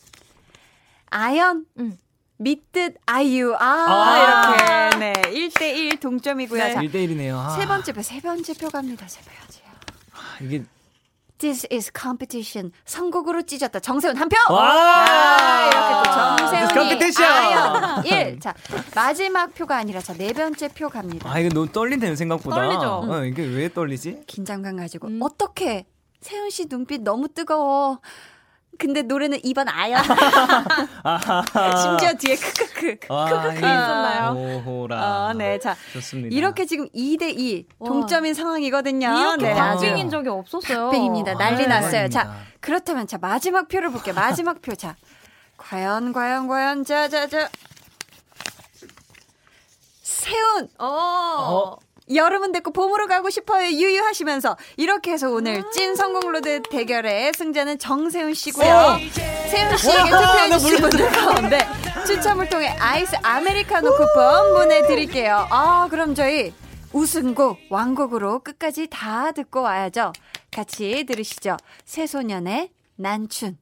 [1.10, 1.98] 아연 음.
[2.38, 3.54] 믿듯 아이유.
[3.60, 4.90] 아, 아.
[4.90, 4.98] 이렇게.
[4.98, 5.14] 네.
[5.14, 6.64] 1대1 동점이고요.
[6.64, 6.74] 네.
[6.74, 7.36] 자, 1대1이네요.
[7.36, 9.06] 아, 세 번째 표, 세 번째 표 갑니다.
[9.10, 9.62] 세 번째.
[10.42, 10.64] 이게.
[11.42, 12.72] This is competition.
[12.86, 13.80] 선곡으로 찢었다.
[13.80, 14.36] 정세훈 한 표.
[14.54, 15.06] 와!
[15.10, 17.34] 아, 이렇게 또 This 정세훈이 competition.
[17.34, 18.40] 아연 1.
[18.40, 18.54] 자,
[18.94, 21.28] 마지막 표가 아니라 자, 네 번째 표 갑니다.
[21.28, 22.56] 아, 이거 너무 떨린대요, 생각보다.
[22.58, 23.06] 떨리죠?
[23.12, 24.22] 어, 이게 왜 떨리지?
[24.28, 25.20] 긴장감 가지고 음.
[25.24, 25.88] 어떻게
[26.22, 28.00] 세훈 씨 눈빛 너무 뜨거워.
[28.82, 30.02] 근데 노래는 2번 아연.
[31.78, 32.98] 심지어 뒤에 크크크.
[33.14, 34.34] 아, 크크크 있었나요?
[34.66, 35.28] 오호라.
[35.28, 35.60] 어, 네.
[35.60, 36.36] 자, 좋습니다.
[36.36, 37.88] 이렇게 지금 2대 2 와.
[37.88, 39.08] 동점인 상황이거든요.
[39.08, 40.86] 이렇게 네, 박빙인 적이 없었어요.
[40.86, 41.36] 박빙입니다.
[41.38, 42.10] 난리 아, 났어요.
[42.10, 42.52] 자, 대박입니다.
[42.60, 44.16] 그렇다면 자, 마지막 표를 볼게요.
[44.16, 44.74] 마지막 표.
[44.74, 44.96] 자.
[45.58, 47.50] 과연 과연 과연 자, 자, 자.
[50.02, 51.78] 세훈 어.
[52.16, 58.34] 여름은 됐고 봄으로 가고 싶어요 유유하시면서 이렇게 해서 오늘 찐 성공 road 대결의 승자는 정세훈
[58.34, 58.98] 씨고요.
[59.50, 61.68] 세훈 씨에게 투표해 주신 분들 가운데
[62.06, 65.48] 추첨을 통해 아이스 아메리카노 쿠폰 보내드릴게요.
[65.50, 66.54] 아 그럼 저희
[66.94, 70.12] 우승곡 완곡으로 끝까지 다 듣고 와야죠.
[70.52, 71.58] 같이 들으시죠.
[71.86, 73.58] 새소년의 난춘.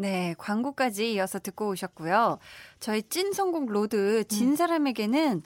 [0.00, 2.38] 네, 광고까지 이어서 듣고 오셨고요.
[2.78, 5.42] 저희 찐 성공 road 진 사람에게는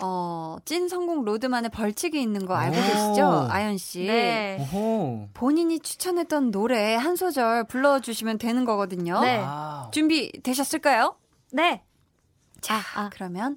[0.00, 2.80] 어, 찐 성공 road만의 벌칙이 있는 거 알고 오.
[2.80, 3.48] 계시죠?
[3.50, 4.04] 아연 씨.
[4.06, 4.58] 네.
[4.60, 5.30] 오호.
[5.34, 9.20] 본인이 추천했던 노래 한 소절 불러 주시면 되는 거거든요.
[9.20, 9.38] 네.
[9.38, 9.90] 와우.
[9.90, 11.16] 준비 되셨을까요?
[11.52, 11.82] 네.
[12.60, 13.10] 자, 아.
[13.12, 13.56] 그러면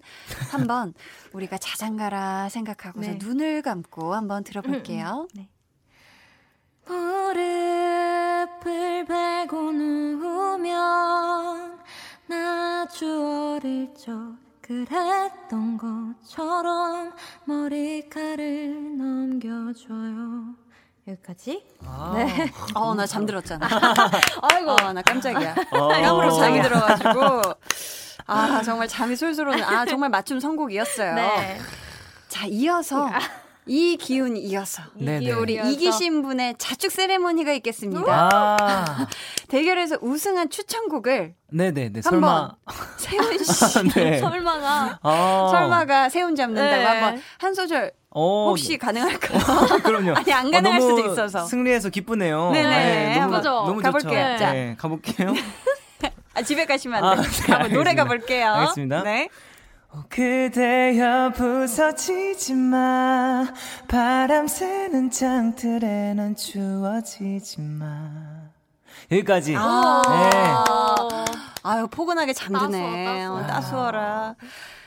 [0.52, 0.94] 한번
[1.34, 3.20] 우리가 자장가라 생각하고서 네.
[3.22, 5.28] 눈을 감고 한번 들어볼게요.
[6.90, 8.50] 무릎을
[9.06, 11.80] 베고 누우면
[12.28, 17.14] 나주 어릴 적 그랬던 것처럼
[17.46, 20.56] 머리카락을 넘겨줘요.
[21.08, 21.64] 여기까지?
[21.86, 22.14] 아.
[22.16, 22.52] 네.
[22.76, 23.68] 어, 나 잠들었잖아.
[24.42, 25.56] 아이고, 나 깜짝이야.
[25.72, 25.88] 어.
[25.88, 27.42] 깜으로 잠이 들어가지고.
[28.28, 31.16] 아, 정말 잠이 솔솔 오는, 아, 정말 맞춤 선곡이었어요.
[31.16, 31.60] 네.
[32.28, 33.10] 자, 이어서,
[33.70, 34.82] 이 기운이 이어서.
[34.96, 35.32] 네네.
[35.34, 35.70] 우리 이어서.
[35.70, 38.04] 이기신 분의 자축 세레모니가 있겠습니다.
[38.12, 39.08] 아.
[39.48, 42.02] 대결에서 우승한 추천곡을 네네네.
[42.04, 42.52] 한번 설마.
[42.98, 43.90] 세훈 씨.
[43.94, 44.18] 네.
[44.18, 45.00] 설마가.
[45.04, 45.48] 아.
[45.52, 46.84] 설마가 세훈 잡는다고 네.
[46.84, 49.40] 한번 한 소절 어, 혹시 가능할까요?
[49.86, 50.16] 그럼요.
[50.16, 51.46] 아니, 안 가능할 어, 수도 있어서.
[51.46, 52.50] 승리해서 기쁘네요.
[52.52, 53.20] 네네.
[53.20, 54.28] 너무, 한번 너무 가볼게요.
[54.30, 54.38] 좋죠.
[54.40, 54.52] 자.
[54.52, 55.34] 네, 가볼게요.
[56.34, 57.30] 아, 집에 가시면 아, 안 돼요.
[57.32, 57.94] 네, 한번 노래.
[57.94, 58.52] 가볼게요.
[58.52, 59.04] 알겠습니다.
[59.04, 59.30] 네.
[59.92, 63.46] 어, 그대여 부서지지 마
[63.88, 68.12] 바람 새는 장틀에 넌 추워지지 마
[69.12, 70.02] 여기까지 아.
[70.08, 71.30] 네.
[71.64, 73.06] 아유, 포근하게 잠드네.
[73.06, 73.48] 따스워, 어, 따스워.
[73.48, 74.36] 따스워라.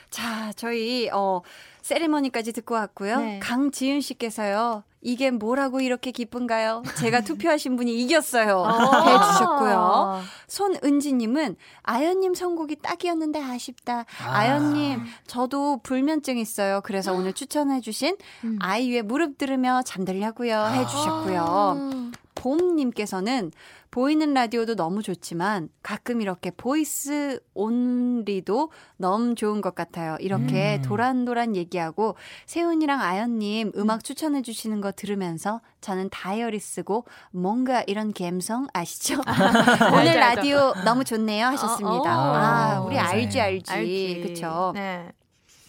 [0.09, 1.41] 자, 저희, 어,
[1.83, 3.19] 세리머니까지 듣고 왔고요.
[3.19, 3.39] 네.
[3.39, 4.83] 강지윤 씨께서요.
[5.01, 6.83] 이게 뭐라고 이렇게 기쁜가요?
[6.97, 8.63] 제가 투표하신 분이 이겼어요.
[9.05, 10.21] 해주셨고요.
[10.47, 14.05] 손은지님은 아연님 선곡이 딱이었는데 아쉽다.
[14.25, 14.47] 아.
[14.47, 16.79] 연님 저도 불면증 있어요.
[16.85, 18.15] 그래서 오늘 추천해주신
[18.45, 18.57] 음.
[18.61, 20.65] 아이유의 무릎 들으며 잠들려고요.
[20.65, 22.11] 해주셨고요.
[22.35, 23.51] 봄님께서는
[23.93, 30.17] 보이는 라디오도 너무 좋지만 가끔 이렇게 voice only도 너무 좋은 것 같아요.
[30.19, 30.81] 이렇게 음.
[30.81, 32.15] 도란도란 얘기하고
[32.47, 39.21] 세훈이랑 아연님 음악 추천해 주시는 거 들으면서 저는 다이어리 쓰고 뭔가 이런 감성 아시죠?
[39.93, 40.15] 오늘.
[40.15, 42.19] 라디오 너무 좋네요 하셨습니다.
[42.19, 42.35] 어, 어.
[42.35, 43.09] 아, 우리 맞아요.
[43.09, 43.71] 알지 알지.
[43.71, 44.21] 알지.
[44.23, 44.71] 그쵸?
[44.73, 45.11] 네.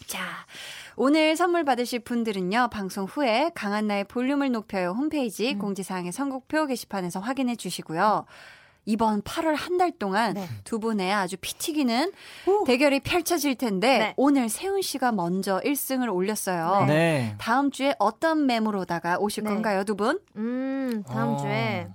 [0.07, 0.47] 자,
[0.97, 5.59] 오늘 선물 받으실 분들은요, 방송 후에 강한나의 볼륨을 높여요 홈페이지 음.
[5.59, 8.27] 공지사항의 선곡표 게시판에서 확인해 주시고요.
[8.87, 10.47] 이번 8월 한 달 동안 네.
[10.63, 12.13] 두 분의 아주 피 튀기는
[12.67, 14.15] 대결이 펼쳐질 텐데, 네.
[14.17, 16.85] 오늘 세훈 씨가 먼저 1승을 올렸어요.
[16.87, 17.35] 네.
[17.39, 19.51] 다음 주에 어떤 메모로다가 오실 네.
[19.51, 20.21] 건가요, 두 분?
[20.37, 21.37] 음, 다음 어.
[21.39, 21.89] 주에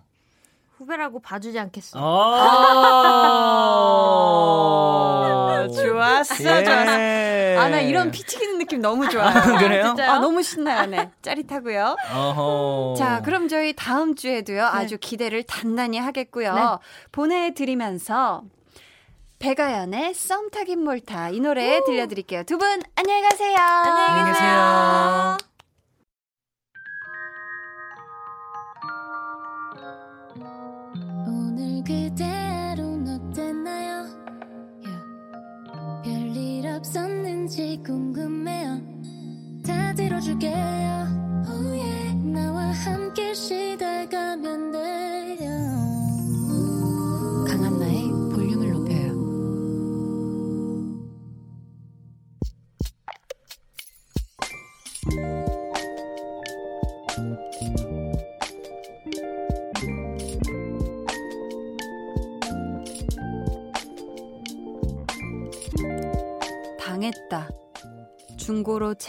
[0.89, 1.99] 후배라고 봐주지 않겠어.
[2.01, 2.47] 아,
[5.67, 6.63] 좋았어, 예.
[6.63, 7.61] 좋았어.
[7.61, 9.57] 아, 나 이런 피 튀기는 느낌 너무 좋아요.
[9.59, 9.83] 그래요?
[9.87, 10.11] 진짜요?
[10.11, 11.11] 아, 너무 신나요, 네.
[11.21, 11.95] 짜릿하고요.
[12.11, 12.95] 어허.
[12.97, 16.53] 자, 그럼 저희 다음 주에도요, 아주 기대를 단단히 하겠고요.
[16.55, 16.61] 네.
[17.11, 18.41] 보내드리면서,
[19.37, 22.43] 배가연의 썸 타긴 몰타 이 노래 들려드릴게요.
[22.43, 23.55] 두 분, 안녕히 가세요.
[23.57, 25.37] 안녕히 계세요.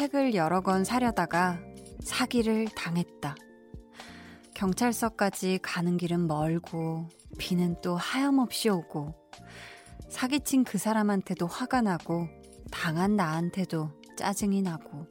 [0.00, 1.60] 책을 여러 권 사려다가
[2.02, 3.34] 사기를 당했다.
[4.54, 9.14] 경찰서까지 가는 길은 멀고 비는 또 하염없이 오고
[10.08, 12.28] 사기친 그 사람한테도 화가 나고
[12.70, 15.06] 당한 나한테도 짜증이 나고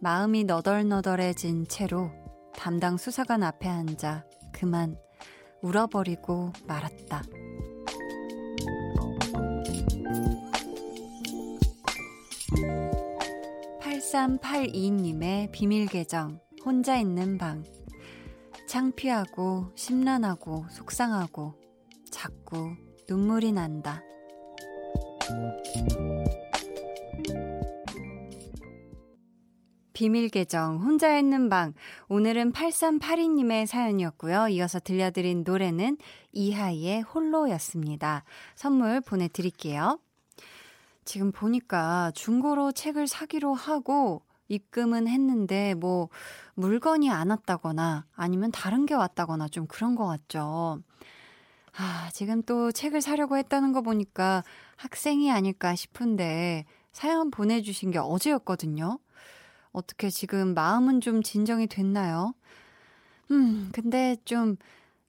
[0.00, 2.10] 마음이 너덜너덜해진 채로
[2.58, 4.98] 담당 수사관 앞에 앉아 그만
[5.62, 7.22] 울어버리고 말았다.
[14.08, 17.62] 8382님의 비밀 계정, 혼자 있는 방.
[18.66, 21.54] 창피하고, 심란하고, 속상하고,
[22.10, 22.74] 자꾸
[23.06, 24.02] 눈물이 난다.
[29.92, 31.74] 비밀 계정, 혼자 있는 방.
[32.08, 34.48] 오늘은 8382님의 사연이었고요.
[34.48, 35.98] 이어서 들려드린 노래는
[36.32, 38.24] 이하이의 홀로였습니다.
[38.54, 39.98] 선물 보내드릴게요.
[41.08, 46.10] 지금 보니까 중고로 책을 사기로 하고 입금은 했는데 뭐
[46.52, 50.82] 물건이 안 왔다거나 아니면 다른 게 왔다거나 좀 그런 것 같죠.
[51.78, 54.44] 아, 지금 또 책을 사려고 했다는 거 보니까
[54.76, 58.98] 학생이 아닐까 싶은데 사연 보내주신 게 어제였거든요.
[59.72, 62.34] 어떻게 지금 마음은 좀 진정이 됐나요?
[63.30, 64.56] 음, 근데 좀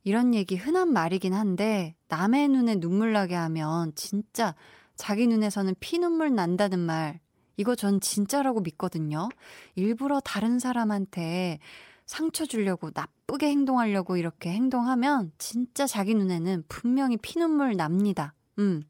[0.05, 4.55] 이런 얘기 흔한 말이긴 한데 남의 눈에 눈물 나게 하면 진짜
[4.99, 7.21] 자기 눈에서는 피눈물 난다는 말,
[7.55, 9.29] 이거 전 진짜라고 믿거든요.
[9.75, 11.59] 일부러 다른 사람한테
[12.05, 18.33] 상처 주려고 나쁘게 행동하려고 이렇게 행동하면 진짜 자기 눈에는 분명히 피눈물 납니다.
[18.59, 18.83] 음.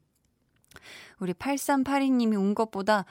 [1.20, 3.04] 우리 8382님이 운 것보다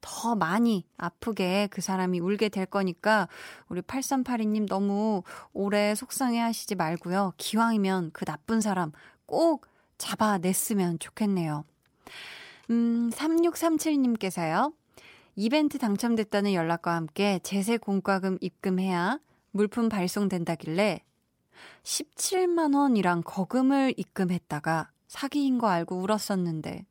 [0.00, 3.28] 더 많이 아프게 그 사람이 울게 될 거니까
[3.68, 7.34] 우리 8382님 너무 오래 속상해 하시지 말고요.
[7.36, 8.92] 기왕이면 그 나쁜 사람
[9.26, 9.66] 꼭
[9.98, 11.64] 잡아냈으면 좋겠네요.
[12.70, 14.72] 음, 3637님께서요.
[15.36, 19.18] 이벤트 당첨됐다는 연락과 함께 제세 공과금 입금해야
[19.50, 21.02] 물품 발송된다길래
[21.82, 26.86] 17만 원이랑 거금을 입금했다가 사기인 거 알고 울었었는데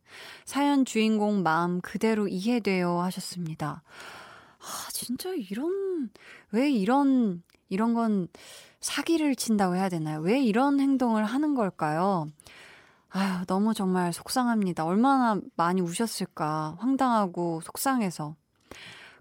[0.45, 3.83] 사연 주인공 마음 그대로 이해돼요 하셨습니다.
[4.59, 6.09] 아, 진짜 이런
[6.51, 8.27] 왜 이런 이런 건
[8.79, 10.21] 사기를 친다고 해야 되나요?
[10.21, 12.27] 왜 이런 행동을 하는 걸까요?
[13.17, 14.83] 아유, 너무 정말 속상합니다.
[14.83, 16.75] 얼마나 많이 우셨을까.
[16.79, 18.35] 황당하고 속상해서.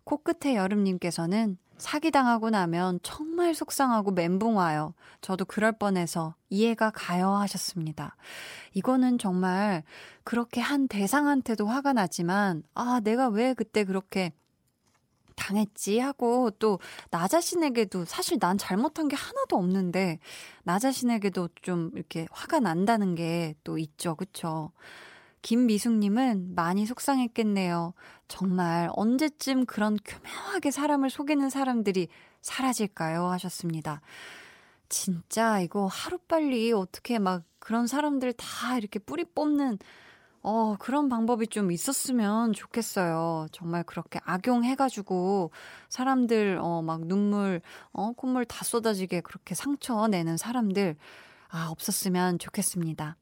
[0.03, 4.95] 코끝에 여름님께서는 사기당하고 나면 정말 속상하고 멘붕 와요.
[5.21, 8.17] 저도 그럴 뻔해서 이해가 가요 하셨습니다.
[8.73, 9.85] 이거는 정말
[10.25, 14.33] 그렇게 한 대상한테도 화가 나지만, 아, 내가 왜 그때 그렇게
[15.37, 16.79] 당했지 하고 또
[17.11, 20.19] 나 자신에게도 사실 난 잘못한 게 하나도 없는데
[20.65, 24.15] 나 자신에게도 좀 이렇게 화가 난다는 게 또 있죠.
[24.17, 24.73] 그쵸?
[25.43, 27.93] 김미숙님은 많이 속상했겠네요.
[28.29, 32.09] 정말 언제쯤 그런 교묘하게 사람을 속이는 사람들이
[32.41, 33.27] 사라질까요?
[33.27, 34.01] 하셨습니다.
[34.89, 39.79] 진짜 이거 하루빨리 어떻게 막 그런 사람들 다 이렇게 뿌리 뽑는
[40.47, 43.47] 어, 그런 방법이 좀 있었으면 좋겠어요.
[43.51, 45.51] 정말 그렇게 악용해가지고
[45.89, 50.97] 사람들, 어, 막 눈물, 어, 콧물 다 쏟아지게 그렇게 상처 내는 사람들,
[51.49, 53.17] 아, 없었으면 좋겠습니다.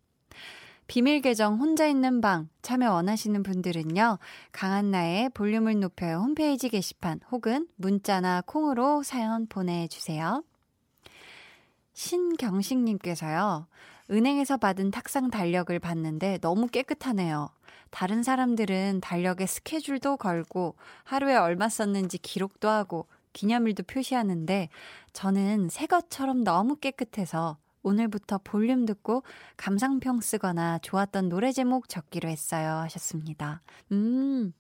[0.88, 4.18] 비밀 계정 혼자 있는 방 참여 원하시는 분들은요.
[4.50, 10.42] 강한나의 볼륨을 높여요 홈페이지 게시판 혹은 문자나 콩으로 사연 보내주세요.
[11.92, 13.68] 신경식님께서요.
[14.12, 17.48] 은행에서 받은 탁상 달력을 봤는데 너무 깨끗하네요.
[17.90, 24.68] 다른 사람들은 달력에 스케줄도 걸고 하루에 얼마 썼는지 기록도 하고 기념일도 표시하는데
[25.12, 29.22] 저는 새 것처럼 너무 깨끗해서 오늘부터 볼륨 듣고
[29.56, 32.74] 감상평 쓰거나 좋았던 노래 제목 적기로 했어요.
[32.84, 33.62] 하셨습니다.
[33.90, 34.52] 음.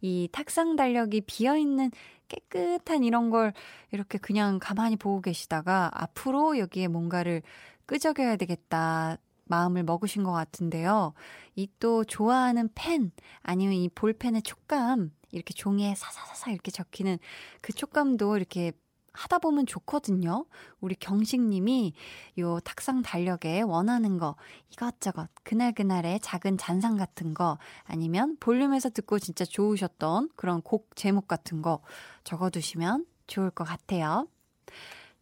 [0.00, 1.90] 이 탁상 달력이 비어 있는
[2.28, 3.52] 깨끗한 이런 걸
[3.90, 7.42] 이렇게 그냥 가만히 보고 계시다가 앞으로 여기에 뭔가를
[7.86, 9.18] 끄적여야 되겠다.
[9.44, 11.12] 마음을 먹으신 것 같은데요.
[11.56, 13.10] 이 또 좋아하는 펜,
[13.42, 17.18] 아니면 이 볼펜의 촉감, 이렇게 종이에 사사사사 이렇게 적히는
[17.60, 18.72] 그 촉감도 이렇게
[19.14, 20.46] 하다 보면 좋거든요.
[20.80, 21.92] 우리 경식님이
[22.38, 24.36] 요 탁상 달력에 원하는 거
[24.70, 31.60] 이것저것 그날그날의 작은 잔상 같은 거 아니면 볼륨에서 듣고 진짜 좋으셨던 그런 곡 제목 같은
[31.60, 31.82] 거
[32.24, 34.28] 적어두시면 좋을 것 같아요.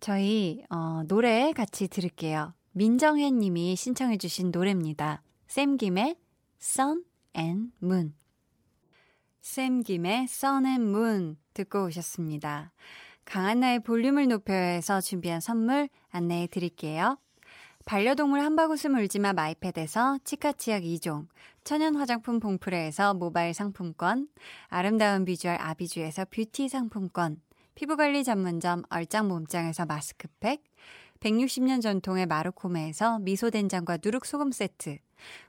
[0.00, 2.54] 저희 어, 노래 같이 들을게요.
[2.72, 5.22] 민정혜 님이 신청해 주신 노래입니다.
[5.46, 6.16] 샘김의
[6.58, 7.04] Sun
[7.36, 8.14] and Moon
[9.42, 12.72] 샘김의 Sun and Moon 듣고 오셨습니다.
[13.26, 17.18] 강한나의 볼륨을 높여서 준비한 선물 안내해 드릴게요.
[17.84, 21.26] 반려동물 한바구음 울지마 마이패드에서 치카치약 2종,
[21.64, 24.28] 천연 화장품 봉프레에서 모바일 상품권,
[24.68, 27.40] 아름다운 비주얼 아비주에서 뷰티 상품권,
[27.74, 30.62] 피부관리 전문점 얼짱 몸짱에서 마스크팩,
[31.20, 34.98] 160년 전통의 마루코메에서 미소된장과 누룩소금 세트,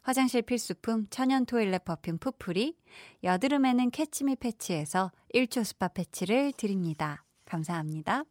[0.02, 2.76] 화장실 필수품 천연 toilet perfume 푸풀이,
[3.24, 7.24] 여드름에는 캐치미 패치에서 1초 스파 패치를 드립니다.
[7.46, 8.24] 감사합니다.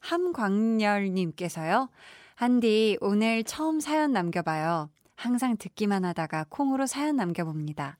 [0.00, 1.88] 함광열님께서요.
[2.34, 4.90] 한디, 오늘 처음 사연 남겨봐요.
[5.14, 7.98] 항상 듣기만 하다가 콩으로 사연 남겨봅니다.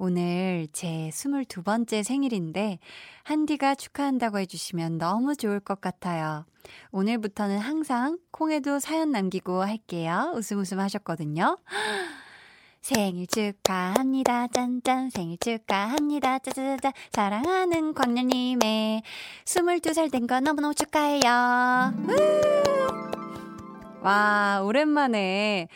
[0.00, 2.78] 오늘 제 22번째 생일인데,
[3.24, 6.46] 한디가 축하한다고 해주시면 너무 좋을 것 같아요.
[6.92, 10.32] 오늘부터는 항상 콩에도 사연 남기고 할게요.
[10.36, 11.58] 웃음 웃음 하셨거든요.
[12.80, 14.46] 생일 축하합니다.
[14.46, 15.10] 짠짠.
[15.10, 16.38] 생일 축하합니다.
[16.38, 16.92] 짜자자자.
[17.10, 19.02] 사랑하는 광년님의
[19.44, 21.92] 22살 된 거 너무너무 축하해요.
[24.02, 25.66] 와, 오랜만에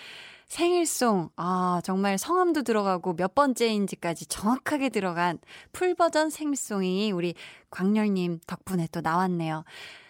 [0.53, 1.31] 생일송.
[1.37, 5.39] 아, 정말 성함도 들어가고 몇 번째인지까지 정확하게 들어간
[5.73, 7.35] 풀버전 생일송이 우리
[7.71, 9.65] 광렬님 덕분에 또 나왔네요.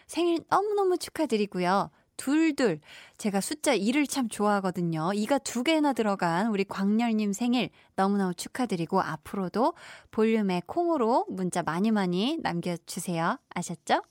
[0.09, 1.93] 생일 너무너무 축하드리고요.
[2.17, 2.81] 둘둘.
[3.19, 5.13] 제가 숫자 2를 참 좋아하거든요.
[5.15, 9.75] 2가 두 개나 들어간 우리 광렬님 생일 너무너무 축하드리고 앞으로도
[10.11, 13.39] 볼륨의 콩으로 문자 많이 많이 남겨주세요.
[13.55, 14.03] 아셨죠?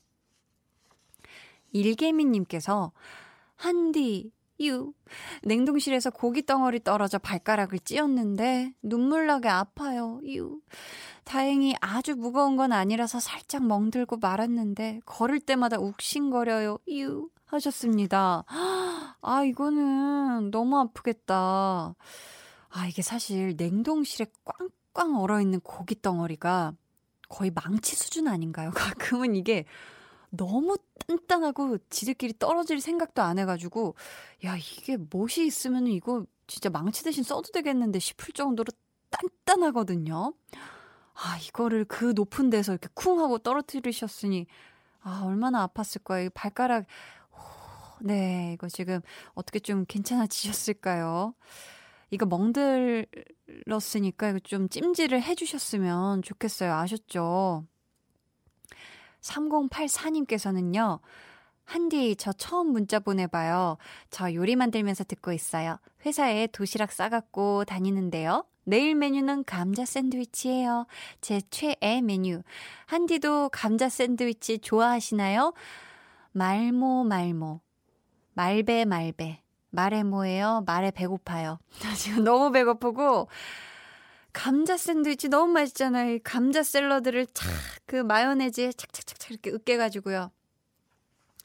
[1.74, 2.94] 일개미님께서
[3.58, 4.94] 한디, 유.
[5.44, 10.20] 냉동실에서 고기 덩어리 떨어져 발가락을 찧었는데 눈물 나게 아파요.
[10.26, 10.60] 유.
[11.24, 16.78] 다행히 아주 무거운 건 아니라서 살짝 멍들고 말았는데 걸을 때마다 욱신거려요.
[16.90, 17.30] 유.
[17.46, 18.44] 하셨습니다.
[19.22, 21.96] 아, 이거는 너무 아프겠다.
[22.70, 24.28] 아, 이게 사실 냉동실에
[24.94, 26.74] 꽝꽝 얼어 있는 고기 덩어리가
[27.30, 28.72] 거의 망치 수준 아닌가요?
[28.76, 29.66] 가끔은 이게
[30.32, 30.78] 너무
[31.08, 33.96] 단단하고 지들끼리 떨어질 생각도 안 해가지고,
[34.46, 38.72] 야, 이게 못이 있으면 이거 진짜 망치 대신 써도 되겠는데 싶을 정도로
[39.10, 40.34] 단단하거든요.
[41.14, 44.48] 아, 이거를 그 높은 데서 이렇게 쿵 하고 떨어뜨리셨으니,
[45.02, 46.30] 아, 얼마나 아팠을 거예요.
[46.34, 46.86] 발가락,
[48.04, 49.00] 네, 이거 지금
[49.34, 51.36] 어떻게 좀 괜찮아지셨을까요?
[52.10, 56.74] 이거 멍들었으니까 이거 좀 찜질을 해주셨으면 좋겠어요.
[56.74, 57.66] 아셨죠?
[59.22, 61.00] 3084님께서는요,
[61.64, 63.78] 한디, 저 처음 문자 보내봐요.
[64.10, 65.78] 저 요리 만들면서 듣고 있어요.
[66.06, 68.46] 회사에 도시락 싸갖고 다니는데요.
[68.64, 70.86] 내일 메뉴는 감자 샌드위치예요.
[71.22, 72.42] 제 최애 메뉴.
[72.86, 75.54] 한디도 감자 샌드위치 좋아하시나요?
[76.34, 77.62] 말모 말모.
[78.34, 79.42] 말배 말배.
[79.70, 80.64] 말해 뭐예요?
[80.66, 81.60] 말해 배고파요.
[81.98, 83.30] 지금 너무 배고프고
[84.34, 86.14] 감자 샌드위치 너무 맛있잖아요.
[86.16, 87.50] 이 감자 샐러드를 착
[87.92, 90.32] 그 마요네즈에 착착착착 이렇게 으깨가지고요.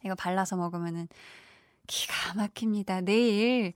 [0.05, 1.09] 이거 발라서 먹으면은
[1.89, 3.01] 기가 막힙니다.
[3.01, 3.73] 내일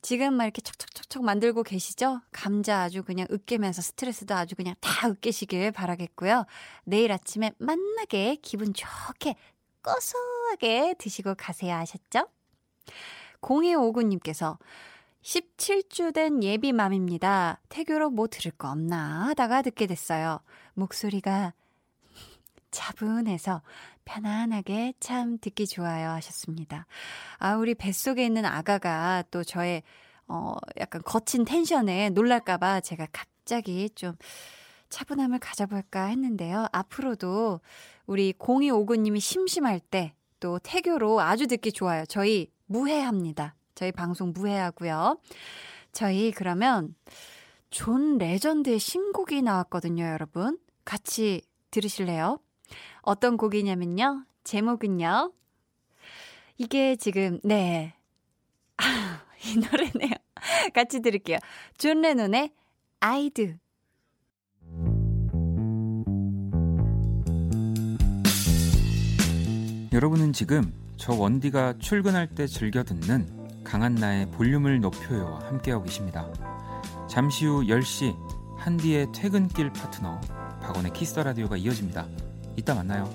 [0.00, 2.22] 지금 막 이렇게 척척척척 만들고 계시죠?
[2.32, 6.46] 감자 아주 그냥 으깨면서 스트레스도 아주 그냥 다 으깨시길 바라겠고요.
[6.84, 9.36] 내일 아침에 만나게 기분 좋게
[9.82, 11.74] 고소하게 드시고 가세요.
[11.74, 12.28] 아셨죠?
[13.42, 14.56] 0259님께서
[15.26, 17.60] 17주 된 예비맘입니다.
[17.68, 20.38] 태교로 뭐 들을 거 없나 하다가 듣게 됐어요.
[20.74, 21.52] 목소리가
[22.70, 23.62] 차분해서
[24.04, 26.86] 편안하게 참 듣기 좋아요 하셨습니다.
[27.38, 29.82] 아, 우리 뱃속에 있는 아가가 또 저의
[30.28, 34.14] 어, 약간 거친 텐션에 놀랄까봐 제가 갑자기 좀
[34.90, 36.66] 차분함을 가져볼까 했는데요.
[36.70, 37.60] 앞으로도
[38.06, 42.04] 우리 0259님이 심심할 때 또 태교로 아주 듣기 좋아요.
[42.06, 43.54] 저희 무해합니다.
[43.76, 45.20] 저희 방송 무해하고요.
[45.92, 46.96] 저희 그러면
[47.70, 50.58] 존 레전드의 신곡이 나왔거든요, 여러분.
[50.84, 52.40] 같이 들으실래요?
[53.02, 54.24] 어떤 곡이냐면요.
[54.44, 55.32] 제목은요.
[56.56, 57.94] 이게 지금 네.
[58.78, 60.14] 아, 이 노래네요.
[60.74, 61.38] 같이 들을게요.
[61.76, 62.52] 존 레전드의
[63.00, 63.58] I Do.
[69.92, 73.35] 여러분은 지금 저 원디가 출근할 때 즐겨 듣는
[73.66, 76.26] 강한나의 볼륨을 높여요와 함께하고 계십니다.
[77.08, 78.16] 잠시 후 10시
[78.56, 80.20] 한디의 퇴근길 파트너
[80.62, 82.06] 박원의 Kiss the Radio가 이어집니다.
[82.56, 83.10] 이따 만나요.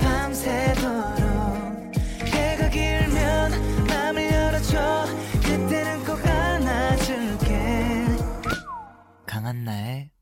[0.00, 0.77] 밤새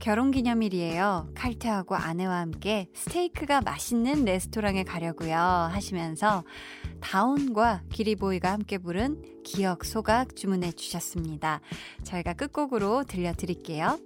[0.00, 1.30] 결혼 기념일이에요.
[1.34, 5.36] 칼퇴하고 아내와 함께 스테이크가 맛있는 레스토랑에 가려고요.
[5.36, 6.44] 하시면서
[7.00, 11.60] 다운과 기리보이가 함께 부른 기억 소각 주문해 주셨습니다.
[12.04, 13.98] 저희가 끝곡으로 들려드릴게요.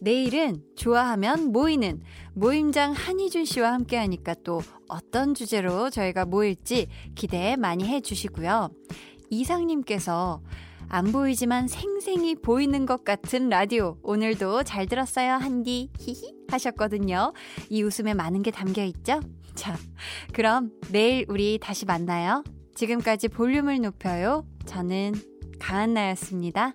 [0.00, 2.00] 내일은 좋아하면 모이는
[2.32, 8.70] 모임장 한희준 씨와 함께 하니까 또 어떤 주제로 저희가 모일지 기대 많이 해 주시고요.
[9.30, 10.40] 이상님께서
[10.88, 13.98] 안 보이지만 생생히 보이는 것 같은 라디오.
[14.02, 15.90] 오늘도 잘 들었어요, 한디.
[15.98, 16.34] 히히.
[16.50, 17.34] 하셨거든요.
[17.68, 19.20] 이 웃음에 많은 게 담겨 있죠?
[19.54, 19.76] 자,
[20.32, 22.42] 그럼 내일 우리 다시 만나요.
[22.74, 24.46] 지금까지 볼륨을 높여요.
[24.64, 25.12] 저는
[25.58, 26.72] 강한나였습니다.